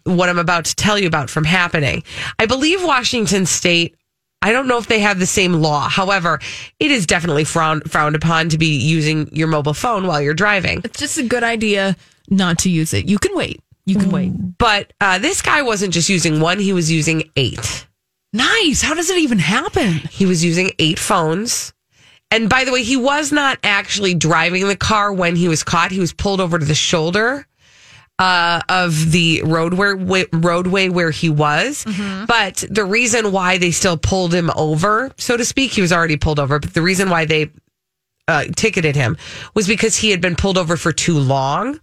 what 0.05 0.29
I'm 0.29 0.39
about 0.39 0.65
to 0.67 0.75
tell 0.75 0.99
you 0.99 1.07
about 1.07 1.29
from 1.31 1.45
happening. 1.45 2.03
I 2.39 2.47
believe 2.47 2.83
Washington 2.83 3.47
State. 3.47 3.95
I 4.43 4.53
don't 4.53 4.69
know 4.69 4.79
if 4.79 4.87
they 4.87 5.01
have 5.01 5.19
the 5.19 5.27
same 5.27 5.55
law. 5.55 5.89
However, 5.89 6.39
it 6.79 6.91
is 6.91 7.07
definitely 7.07 7.45
frowned 7.45 7.91
frowned 7.91 8.15
upon 8.15 8.51
to 8.51 8.59
be 8.59 8.79
using 8.79 9.29
your 9.35 9.49
mobile 9.49 9.75
phone 9.75 10.07
while 10.07 10.21
you're 10.21 10.35
driving. 10.35 10.81
It's 10.85 10.99
just 11.01 11.19
a 11.19 11.23
good 11.25 11.43
idea 11.43 11.97
not 12.29 12.59
to 12.61 12.71
use 12.71 12.93
it. 12.95 13.07
You 13.09 13.19
can 13.19 13.35
wait. 13.35 13.61
You 13.87 13.97
can 13.97 14.11
wait. 14.11 14.33
But 14.59 14.93
uh, 15.01 15.19
this 15.19 15.41
guy 15.43 15.63
wasn't 15.63 15.95
just 15.95 16.09
using 16.09 16.41
one; 16.41 16.59
he 16.59 16.73
was 16.73 16.91
using 16.91 17.31
eight. 17.37 17.87
Nice. 18.33 18.83
How 18.83 18.95
does 18.95 19.09
it 19.09 19.19
even 19.19 19.39
happen? 19.39 19.93
He 20.11 20.27
was 20.27 20.45
using 20.45 20.73
eight 20.79 20.99
phones. 20.99 21.73
And 22.31 22.49
by 22.51 22.65
the 22.65 22.73
way, 22.73 22.83
he 22.83 22.97
was 22.97 23.31
not 23.33 23.59
actually 23.63 24.15
driving 24.15 24.67
the 24.67 24.77
car 24.77 25.13
when 25.13 25.37
he 25.37 25.49
was 25.49 25.63
caught. 25.63 25.93
He 25.93 26.01
was 26.01 26.13
pulled 26.13 26.41
over 26.41 26.59
to 26.59 26.65
the 26.65 26.75
shoulder 26.75 27.47
uh, 28.19 28.61
of 28.69 29.13
the 29.13 29.43
roadway 29.45 30.25
roadway 30.33 30.89
where 30.89 31.11
he 31.11 31.31
was. 31.31 31.85
But 32.27 32.65
the 32.69 32.85
reason 32.85 33.31
why 33.33 33.59
they 33.59 33.71
still 33.71 33.97
pulled 33.97 34.35
him 34.35 34.51
over, 34.57 35.13
so 35.17 35.37
to 35.37 35.45
speak, 35.45 35.73
he 35.73 35.81
was 35.81 35.93
already 35.93 36.17
pulled 36.17 36.41
over. 36.41 36.59
But 36.59 36.75
the 36.75 36.83
reason 36.83 37.11
why 37.11 37.27
they 37.27 37.51
uh, 38.29 38.47
ticketed 38.57 38.97
him 38.97 39.17
was 39.55 39.69
because 39.69 39.97
he 39.97 40.11
had 40.11 40.21
been 40.21 40.35
pulled 40.35 40.59
over 40.59 40.77
for 40.77 40.93
too 40.93 41.19
long. 41.19 41.81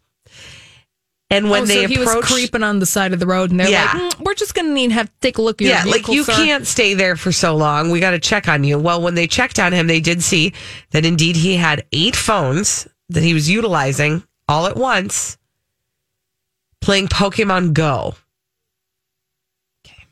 And 1.34 1.50
when 1.50 1.63
oh, 1.63 1.65
they 1.65 1.84
so 1.84 1.88
he 1.88 1.98
was 1.98 2.15
creeping 2.22 2.63
on 2.63 2.80
the 2.80 2.86
side 2.86 3.13
of 3.13 3.19
the 3.19 3.28
road 3.28 3.52
and 3.52 3.60
they're 3.60 3.69
Yeah. 3.69 3.91
like, 3.93 4.13
"Mm, 4.13 4.19
we're 4.26 4.34
just 4.36 4.54
going 4.56 4.67
to 4.67 4.74
need 4.74 4.89
to 4.89 4.93
have 4.93 5.12
take 5.22 5.38
a 5.38 5.41
look 5.41 5.62
at 5.62 5.65
your 5.65 5.76
yeah, 5.76 5.84
like 5.86 6.08
you 6.08 6.24
sir." 6.24 6.34
can't 6.34 6.65
stay 6.67 6.93
there 6.93 7.15
for 7.15 7.32
so 7.32 7.56
long. 7.56 7.89
We 7.91 8.00
got 8.00 8.12
to 8.12 8.19
check 8.19 8.48
on 8.48 8.63
you. 8.63 8.78
Well, 8.78 9.02
when 9.02 9.15
they 9.15 9.28
checked 9.28 9.60
on 9.60 9.74
him, 9.74 9.88
they 9.88 10.00
did 10.00 10.24
see 10.24 10.54
that 10.91 11.06
indeed 11.06 11.36
he 11.36 11.56
had 11.56 11.86
eight 11.91 12.15
phones 12.15 12.88
that 13.10 13.24
he 13.24 13.34
was 13.34 13.50
utilizing 13.50 14.24
all 14.48 14.65
at 14.67 14.76
once 14.78 15.38
playing 16.82 17.08
Pokemon 17.08 17.74
Go. 17.74 18.15
Okay. 19.86 20.04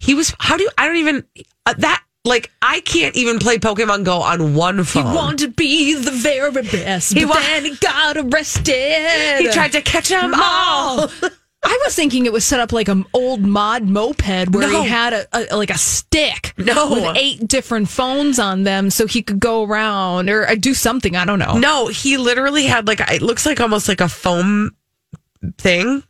He 0.00 0.14
was, 0.14 0.34
how 0.38 0.56
do 0.56 0.64
you, 0.64 0.70
I 0.76 0.86
don't 0.86 0.96
even, 0.96 1.24
uh, 1.66 1.74
that, 1.78 2.02
like, 2.28 2.50
I 2.62 2.80
can't 2.80 3.16
even 3.16 3.38
play 3.38 3.58
Pokemon 3.58 4.04
Go 4.04 4.22
on 4.22 4.54
one 4.54 4.84
phone. 4.84 5.06
He 5.06 5.14
wanted 5.16 5.38
to 5.38 5.48
be 5.48 5.94
the 5.94 6.10
very 6.10 6.50
best, 6.62 7.12
He 7.14 7.24
but 7.24 7.30
wa- 7.30 7.40
then 7.40 7.64
he 7.64 7.74
got 7.76 8.16
arrested. 8.16 9.38
He 9.40 9.50
tried 9.50 9.72
to 9.72 9.82
catch 9.82 10.08
them 10.10 10.32
all. 10.34 11.10
I 11.60 11.76
was 11.84 11.92
thinking 11.96 12.24
it 12.24 12.32
was 12.32 12.44
set 12.44 12.60
up 12.60 12.72
like 12.72 12.86
an 12.86 13.04
old 13.12 13.40
mod 13.40 13.82
moped 13.82 14.22
where 14.54 14.68
No. 14.70 14.82
he 14.82 14.88
had 14.88 15.12
a, 15.12 15.26
a 15.52 15.56
like 15.56 15.70
a 15.70 15.76
stick 15.78 16.54
No. 16.56 16.88
with 16.92 17.16
eight 17.16 17.48
different 17.48 17.88
phones 17.88 18.38
on 18.38 18.62
them, 18.62 18.90
so 18.90 19.08
he 19.08 19.22
could 19.22 19.40
go 19.40 19.64
around 19.64 20.30
or 20.30 20.46
uh, 20.48 20.54
do 20.54 20.72
something. 20.72 21.16
I 21.16 21.24
don't 21.24 21.40
know. 21.40 21.58
No, 21.58 21.88
he 21.88 22.16
literally 22.16 22.66
had 22.66 22.86
like 22.86 23.00
it 23.10 23.22
looks 23.22 23.44
like 23.44 23.60
almost 23.60 23.88
like 23.88 24.00
a 24.00 24.08
foam 24.08 24.70
thing, 25.58 26.04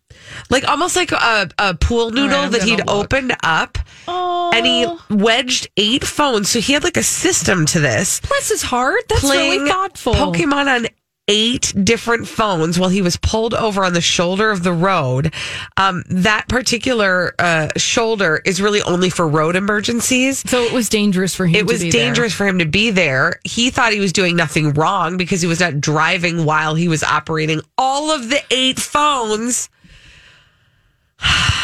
like 0.50 0.66
almost 0.68 0.96
like 0.96 1.12
a, 1.12 1.48
a 1.58 1.74
pool 1.74 2.10
noodle 2.10 2.38
I'm 2.40 2.52
that 2.52 2.62
he'd 2.62 2.78
look. 2.78 2.88
opened 2.90 3.36
up, 3.42 3.78
Oh, 4.06 4.50
and 4.54 4.64
he 4.66 4.86
wedged 5.14 5.68
eight 5.76 6.04
phones. 6.04 6.48
So 6.50 6.60
he 6.60 6.72
had 6.72 6.84
like 6.84 6.96
a 6.96 7.02
system 7.02 7.66
to 7.66 7.80
this, 7.80 8.20
bless 8.20 8.48
his 8.48 8.62
heart. 8.62 9.02
That's 9.08 9.22
really 9.22 9.68
thoughtful. 9.68 10.14
Pokemon 10.14 10.66
on 10.66 10.86
eight 11.30 11.74
different 11.84 12.26
phones 12.26 12.78
while 12.78 12.88
he 12.88 13.02
was 13.02 13.18
pulled 13.18 13.52
over 13.52 13.84
on 13.84 13.92
the 13.92 14.00
shoulder 14.00 14.50
of 14.50 14.62
the 14.62 14.72
road. 14.72 15.34
Um, 15.76 16.02
that 16.08 16.48
particular 16.48 17.34
uh, 17.38 17.68
shoulder 17.76 18.40
is 18.46 18.62
really 18.62 18.80
only 18.80 19.10
for 19.10 19.28
road 19.28 19.54
emergencies. 19.54 20.38
So 20.48 20.62
it 20.62 20.72
was 20.72 20.88
dangerous 20.88 21.34
for 21.34 21.44
him. 21.46 21.56
It 21.56 21.58
to 21.58 21.64
was 21.66 21.82
be 21.82 21.90
there. 21.90 22.00
dangerous 22.06 22.32
for 22.32 22.46
him 22.46 22.60
to 22.60 22.64
be 22.64 22.90
there. 22.92 23.40
He 23.44 23.68
thought 23.68 23.92
he 23.92 24.00
was 24.00 24.14
doing 24.14 24.36
nothing 24.36 24.72
wrong 24.72 25.18
because 25.18 25.42
he 25.42 25.46
was 25.46 25.60
not 25.60 25.82
driving 25.82 26.46
while 26.46 26.74
he 26.74 26.88
was 26.88 27.02
operating 27.02 27.60
all 27.76 28.10
of 28.10 28.30
the 28.30 28.40
eight 28.50 28.78
phones. 28.80 29.68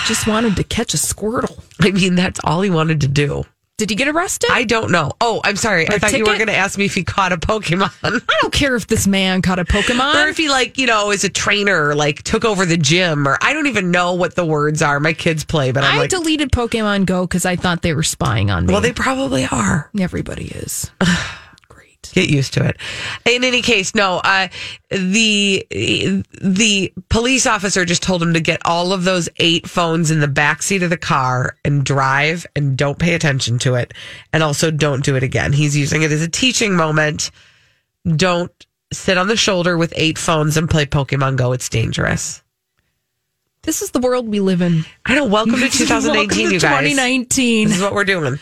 Just 0.07 0.27
wanted 0.27 0.57
to 0.57 0.64
catch 0.64 0.93
a 0.95 0.97
Squirtle. 0.99 1.62
I 1.81 1.90
mean, 1.90 2.14
that's 2.14 2.38
all 2.45 2.61
he 2.62 2.71
wanted 2.71 3.01
to 3.03 3.09
do. 3.09 3.45
Did 3.77 3.90
he 3.90 3.97
get 3.97 4.07
arrested? 4.07 4.51
I 4.53 4.62
don't 4.62 4.93
know. 4.93 5.11
Oh, 5.21 5.40
I'm 5.43 5.57
sorry. 5.57 5.88
I 5.88 5.97
Or 5.97 5.99
thought 5.99 6.12
you 6.12 6.21
were 6.25 6.35
going 6.37 6.47
to 6.47 6.55
ask 6.55 6.79
me 6.79 6.85
if 6.85 6.95
he 6.95 7.03
caught 7.03 7.33
a 7.33 7.37
Pokemon. 7.37 7.90
I 8.05 8.21
don't 8.40 8.53
care 8.53 8.77
if 8.77 8.87
this 8.87 9.07
man 9.09 9.43
caught 9.43 9.59
a 9.59 9.64
Pokemon. 9.64 10.14
or 10.14 10.29
if 10.29 10.37
he 10.37 10.49
like 10.49 10.79
you 10.79 10.87
know 10.87 11.11
is 11.11 11.25
a 11.25 11.29
trainer 11.29 11.88
or 11.88 11.95
like 11.97 12.23
took 12.23 12.45
over 12.45 12.64
the 12.64 12.77
gym 12.77 13.27
or 13.27 13.37
i 13.43 13.53
don't 13.53 13.67
even 13.67 13.90
know 13.90 14.14
what 14.14 14.37
the 14.37 14.45
words 14.47 14.81
are 14.81 15.01
my 15.01 15.12
kids 15.12 15.45
play 15.45 15.73
but 15.73 15.83
i'm 15.83 15.95
I 15.97 15.99
like 16.03 16.11
deleted 16.11 16.53
Pokemon 16.53 17.07
Go 17.07 17.27
because 17.27 17.45
I 17.45 17.57
thought 17.57 17.83
they 17.83 17.95
were 17.95 18.05
spying 18.05 18.49
on 18.51 18.67
me. 18.67 18.73
well 18.73 18.81
they 18.81 18.93
probably 18.93 19.45
are 19.51 19.90
Everybody 19.99 20.45
is. 20.47 20.90
Get 22.14 22.31
used 22.31 22.55
to 22.55 22.64
it. 22.64 22.77
In 23.24 23.42
any 23.42 23.61
case 23.61 23.92
no 23.92 24.18
uh 24.18 24.46
the 24.88 25.66
the 25.70 26.92
police 27.09 27.44
officer 27.44 27.85
just 27.85 28.05
told 28.05 28.22
him 28.22 28.35
to 28.35 28.40
get 28.40 28.61
all 28.64 28.92
of 28.92 29.03
those 29.03 29.29
eight 29.38 29.68
phones 29.68 30.12
in 30.12 30.20
the 30.20 30.29
back 30.29 30.62
seat 30.62 30.85
of 30.85 30.90
the 30.90 30.96
car 30.96 31.57
and 31.64 31.85
drive 31.85 32.46
and 32.55 32.77
don't 32.79 33.00
pay 33.00 33.14
attention 33.14 33.59
to 33.59 33.74
it. 33.74 33.92
And 34.33 34.44
also 34.44 34.70
don't 34.70 35.05
do 35.05 35.16
it 35.16 35.24
again. 35.24 35.53
He's 35.53 35.77
using 35.77 36.03
it 36.03 36.12
as 36.12 36.22
a 36.22 36.29
teaching 36.29 36.77
moment. 36.77 37.33
Don't 38.07 38.53
sit 38.92 39.18
on 39.18 39.27
the 39.27 39.37
shoulder 39.37 39.77
with 39.77 39.92
eight 39.96 40.16
phones 40.16 40.57
and 40.57 40.70
play 40.70 40.87
pokemon 40.87 41.35
go. 41.35 41.50
It's 41.50 41.68
dangerous. 41.68 42.44
This 43.62 43.83
is 43.83 43.90
the 43.90 43.98
world 43.98 44.29
we 44.29 44.38
live 44.38 44.61
in. 44.61 44.85
i 45.05 45.16
know. 45.16 45.24
Welcome 45.24 45.59
to 45.59 45.68
2019 45.68 46.14
Welcome 46.14 46.37
to 46.37 46.42
you 46.42 46.61
guys. 46.61 46.61
2019. 46.61 47.68
This 47.68 47.77
is 47.79 47.83
what 47.83 47.92
we're 47.92 48.05
doing. 48.05 48.38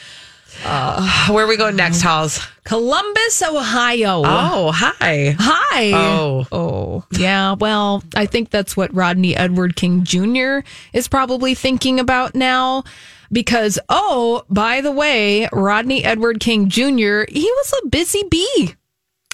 Uh, 0.64 1.29
where 1.29 1.44
are 1.44 1.48
we 1.48 1.57
going 1.57 1.77
next, 1.77 2.03
Halls? 2.03 2.40
Columbus, 2.64 3.42
Ohio. 3.42 4.22
Oh, 4.25 4.70
hi. 4.72 5.35
Hi. 5.38 5.92
Oh. 5.92 6.46
Oh. 6.53 7.05
Yeah. 7.18 7.55
Well, 7.55 8.03
I 8.14 8.27
think 8.27 8.51
that's 8.51 8.77
what 8.77 8.94
Rodney 8.94 9.37
Edward 9.37 9.77
King 9.77 10.05
Jr. 10.05 10.61
is 10.92 11.09
probably 11.09 11.55
thinking 11.55 11.98
about 11.98 12.35
now. 12.35 12.85
Because, 13.33 13.79
oh, 13.88 14.44
by 14.51 14.83
the 14.83 14.92
way, 14.92 15.48
Rodney 15.53 16.05
Edward 16.05 16.38
King 16.40 16.68
Jr., 16.68 17.22
he 17.29 17.51
was 17.51 17.75
a 17.83 17.88
busy 17.88 18.22
bee 18.31 18.75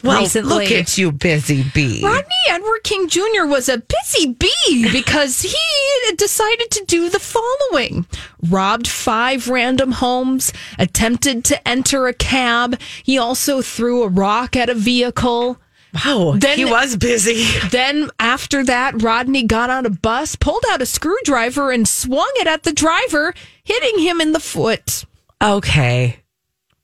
Well, 0.03 0.21
recently. 0.21 0.65
look 0.65 0.71
at 0.71 0.97
you, 0.97 1.11
busy 1.11 1.65
bee. 1.75 2.03
Rodney 2.05 2.31
Edward 2.49 2.85
King 2.85 3.09
Jr. 3.09 3.47
was 3.47 3.69
a 3.69 3.79
busy 3.79 4.33
bee 4.33 4.89
because 4.93 5.43
he 5.43 6.15
decided 6.17 6.71
to 6.71 6.85
do 6.87 7.09
the 7.11 7.19
following 7.19 8.07
robbed 8.49 8.87
five 8.87 9.49
random 9.49 9.93
homes, 9.93 10.53
attempted 10.79 11.45
to 11.47 11.69
enter 11.69 12.07
a 12.07 12.15
cab. 12.15 12.81
He 13.03 13.19
also 13.19 13.61
threw 13.61 14.03
a 14.05 14.09
rock 14.09 14.55
at 14.57 14.69
a 14.71 14.75
vehicle. 14.75 15.59
Wow, 16.05 16.35
Then- 16.37 16.59
he 16.59 16.65
was 16.65 16.97
busy. 16.97 17.45
Then, 17.71 18.11
after 18.21 18.63
that, 18.65 19.03
Rodney 19.03 19.43
got 19.45 19.71
on 19.71 19.87
a 19.87 19.91
bus, 19.91 20.37
pulled 20.37 20.65
out 20.71 20.83
a 20.83 20.87
screwdriver, 20.87 21.71
and 21.73 21.89
swung 21.89 22.31
it 22.37 22.47
at 22.47 22.63
the 22.63 22.73
driver, 22.73 23.35
hitting 23.65 23.99
him 23.99 24.21
in 24.21 24.33
the 24.33 24.41
foot. 24.41 25.05
Okay. 25.43 26.21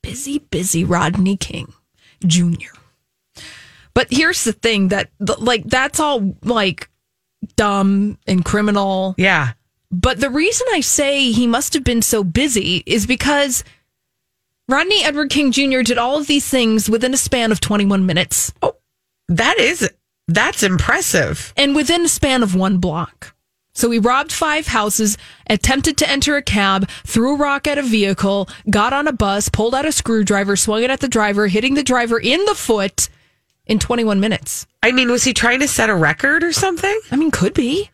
Busy, 0.01 0.39
busy 0.39 0.83
Rodney 0.83 1.37
King 1.37 1.73
Jr. 2.25 2.74
But 3.95 4.07
here's 4.11 4.43
the 4.43 4.53
thing 4.53 4.89
that, 4.89 5.09
like, 5.19 5.63
that's 5.65 5.99
all 5.99 6.35
like 6.43 6.89
dumb 7.55 8.17
and 8.27 8.43
criminal. 8.45 9.15
Yeah. 9.17 9.53
But 9.91 10.19
the 10.19 10.29
reason 10.29 10.67
I 10.73 10.81
say 10.81 11.31
he 11.31 11.47
must 11.47 11.73
have 11.73 11.83
been 11.83 12.01
so 12.01 12.23
busy 12.23 12.83
is 12.85 13.07
because 13.07 13.63
Rodney 14.67 15.03
Edward 15.03 15.29
King 15.29 15.51
Jr. 15.51 15.81
did 15.81 15.97
all 15.97 16.17
of 16.17 16.27
these 16.27 16.47
things 16.47 16.89
within 16.89 17.13
a 17.13 17.17
span 17.17 17.51
of 17.51 17.59
21 17.61 18.05
minutes 18.05 18.51
Oh, 18.61 18.75
That 19.29 19.57
is, 19.59 19.89
that's 20.27 20.63
impressive. 20.63 21.53
and 21.55 21.75
within 21.75 22.01
a 22.05 22.07
span 22.09 22.43
of 22.43 22.55
one 22.55 22.77
block. 22.79 23.33
So 23.75 23.91
he 23.91 23.99
robbed 23.99 24.31
five 24.31 24.67
houses, 24.67 25.17
attempted 25.49 25.97
to 25.97 26.09
enter 26.09 26.35
a 26.37 26.41
cab, 26.41 26.89
threw 27.05 27.35
a 27.35 27.37
rock 27.37 27.67
at 27.67 27.77
a 27.77 27.81
vehicle, 27.83 28.49
got 28.69 28.93
on 28.93 29.07
a 29.07 29.11
bus, 29.13 29.49
pulled 29.49 29.75
out 29.75 29.85
a 29.85 29.91
screwdriver, 29.91 30.55
swung 30.55 30.83
it 30.83 30.89
at 30.89 31.01
the 31.01 31.09
driver, 31.09 31.47
hitting 31.47 31.73
the 31.75 31.83
driver 31.83 32.17
in 32.19 32.43
the 32.45 32.55
foot 32.55 33.09
in 33.65 33.79
21 33.79 34.19
minutes. 34.19 34.65
I 34.83 34.91
mean, 34.91 35.09
was 35.11 35.23
he 35.23 35.33
trying 35.33 35.59
to 35.61 35.67
set 35.67 35.89
a 35.89 35.95
record 35.95 36.43
or 36.43 36.51
something? 36.53 36.99
I 37.11 37.15
mean, 37.15 37.31
could 37.31 37.53
be. 37.53 37.89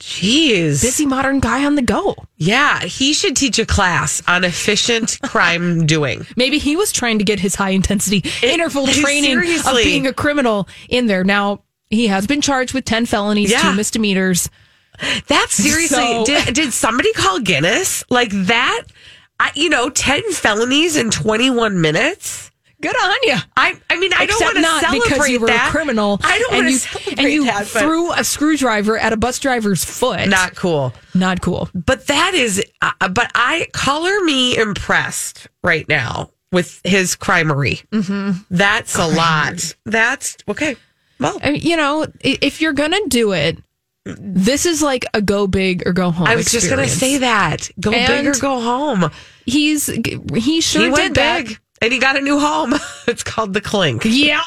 Jeez. 0.00 0.82
Busy 0.82 1.06
modern 1.06 1.38
guy 1.40 1.64
on 1.64 1.76
the 1.76 1.82
go. 1.82 2.16
Yeah, 2.36 2.80
he 2.80 3.14
should 3.14 3.36
teach 3.36 3.58
a 3.58 3.64
class 3.66 4.22
on 4.26 4.44
efficient 4.44 5.18
crime 5.22 5.86
doing. 5.86 6.26
Maybe 6.36 6.58
he 6.58 6.76
was 6.76 6.92
trying 6.92 7.18
to 7.18 7.24
get 7.24 7.38
his 7.40 7.54
high 7.54 7.70
intensity 7.70 8.22
interval 8.42 8.86
training 8.88 9.38
of 9.38 9.76
being 9.76 10.06
a 10.06 10.12
criminal 10.12 10.68
in 10.88 11.06
there. 11.06 11.22
Now, 11.24 11.62
he 11.90 12.08
has 12.08 12.26
been 12.26 12.40
charged 12.40 12.74
with 12.74 12.84
10 12.84 13.06
felonies, 13.06 13.50
Yeah. 13.52 13.62
two 13.62 13.72
misdemeanors. 13.76 14.50
That 15.28 15.46
seriously. 15.50 15.96
So- 15.96 16.24
did, 16.26 16.54
did 16.54 16.72
somebody 16.72 17.12
call 17.12 17.38
Guinness 17.40 18.04
like 18.10 18.30
that? 18.30 18.82
I, 19.40 19.50
you 19.56 19.68
know, 19.68 19.90
ten 19.90 20.22
felonies 20.30 20.96
in 20.96 21.10
twenty 21.10 21.50
one 21.50 21.80
minutes. 21.80 22.52
Good 22.80 22.94
on 22.96 23.16
you. 23.22 23.36
I, 23.56 23.80
I 23.88 23.98
mean, 23.98 24.12
I 24.12 24.26
don't 24.26 24.40
want 24.40 24.56
to 24.56 24.62
celebrate 24.62 25.02
because 25.10 25.28
you 25.28 25.40
were 25.40 25.46
that. 25.46 25.68
a 25.68 25.70
criminal. 25.70 26.18
I 26.22 26.38
don't 26.38 26.54
want 26.54 26.66
to 26.68 26.78
celebrate 26.78 27.18
And 27.18 27.32
you 27.32 27.44
that. 27.46 27.66
threw 27.66 28.12
a 28.12 28.22
screwdriver 28.24 28.98
at 28.98 29.12
a 29.12 29.16
bus 29.16 29.38
driver's 29.38 29.84
foot. 29.84 30.28
not 30.28 30.54
cool. 30.54 30.92
Not 31.14 31.40
cool. 31.40 31.68
But 31.74 32.06
that 32.08 32.34
is. 32.34 32.62
Uh, 32.82 33.08
but 33.08 33.30
I 33.34 33.68
color 33.72 34.20
me 34.24 34.56
impressed 34.56 35.48
right 35.62 35.88
now 35.88 36.30
with 36.52 36.80
his 36.84 37.16
crimery. 37.16 37.80
Mm-hmm. 37.90 38.42
That's 38.50 38.96
a 38.98 39.06
lot. 39.06 39.74
That's 39.86 40.36
okay. 40.48 40.76
Well, 41.20 41.38
I 41.42 41.52
mean, 41.52 41.62
you 41.62 41.76
know, 41.76 42.06
if 42.20 42.60
you're 42.60 42.72
gonna 42.72 43.00
do 43.08 43.32
it, 43.32 43.58
this 44.04 44.66
is 44.66 44.82
like 44.82 45.06
a 45.14 45.22
go 45.22 45.46
big 45.46 45.86
or 45.86 45.92
go 45.92 46.10
home. 46.10 46.26
I 46.26 46.36
was 46.36 46.50
just 46.50 46.68
gonna 46.68 46.88
say 46.88 47.18
that. 47.18 47.70
Go 47.80 47.92
big 47.92 48.26
or 48.26 48.34
go 48.34 48.60
home. 48.60 49.10
He's 49.46 49.86
he 49.86 50.60
sure 50.60 50.82
he 50.82 50.88
did 50.88 50.92
went 50.92 51.14
that. 51.14 51.46
And 51.80 51.92
he 51.92 51.98
got 51.98 52.16
a 52.16 52.20
new 52.20 52.38
home. 52.38 52.74
it's 53.06 53.22
called 53.22 53.54
the 53.54 53.60
Clink. 53.60 54.02
Yeah. 54.04 54.42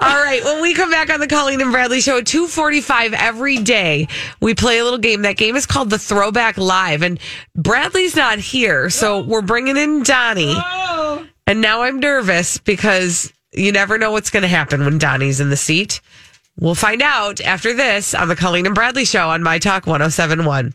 All 0.00 0.22
right. 0.22 0.42
When 0.44 0.60
we 0.60 0.74
come 0.74 0.90
back 0.90 1.10
on 1.10 1.20
the 1.20 1.26
Colleen 1.26 1.60
and 1.60 1.72
Bradley 1.72 2.00
show 2.00 2.18
at 2.18 2.26
245 2.26 3.14
every 3.14 3.58
day, 3.58 4.08
we 4.40 4.54
play 4.54 4.78
a 4.78 4.84
little 4.84 4.98
game. 4.98 5.22
That 5.22 5.36
game 5.36 5.56
is 5.56 5.66
called 5.66 5.90
the 5.90 5.98
Throwback 5.98 6.58
Live. 6.58 7.02
And 7.02 7.18
Bradley's 7.54 8.16
not 8.16 8.38
here. 8.38 8.90
So 8.90 9.16
oh. 9.16 9.22
we're 9.22 9.42
bringing 9.42 9.76
in 9.76 10.02
Donnie. 10.02 10.54
Oh. 10.54 11.26
And 11.46 11.60
now 11.60 11.82
I'm 11.82 11.98
nervous 11.98 12.58
because 12.58 13.32
you 13.52 13.72
never 13.72 13.98
know 13.98 14.12
what's 14.12 14.30
going 14.30 14.42
to 14.42 14.48
happen 14.48 14.84
when 14.84 14.98
Donnie's 14.98 15.40
in 15.40 15.50
the 15.50 15.56
seat. 15.56 16.00
We'll 16.60 16.74
find 16.74 17.00
out 17.00 17.40
after 17.40 17.72
this 17.72 18.14
on 18.14 18.28
the 18.28 18.36
Colleen 18.36 18.66
and 18.66 18.74
Bradley 18.74 19.04
show 19.04 19.30
on 19.30 19.42
My 19.42 19.58
Talk 19.58 19.86
1071. 19.86 20.74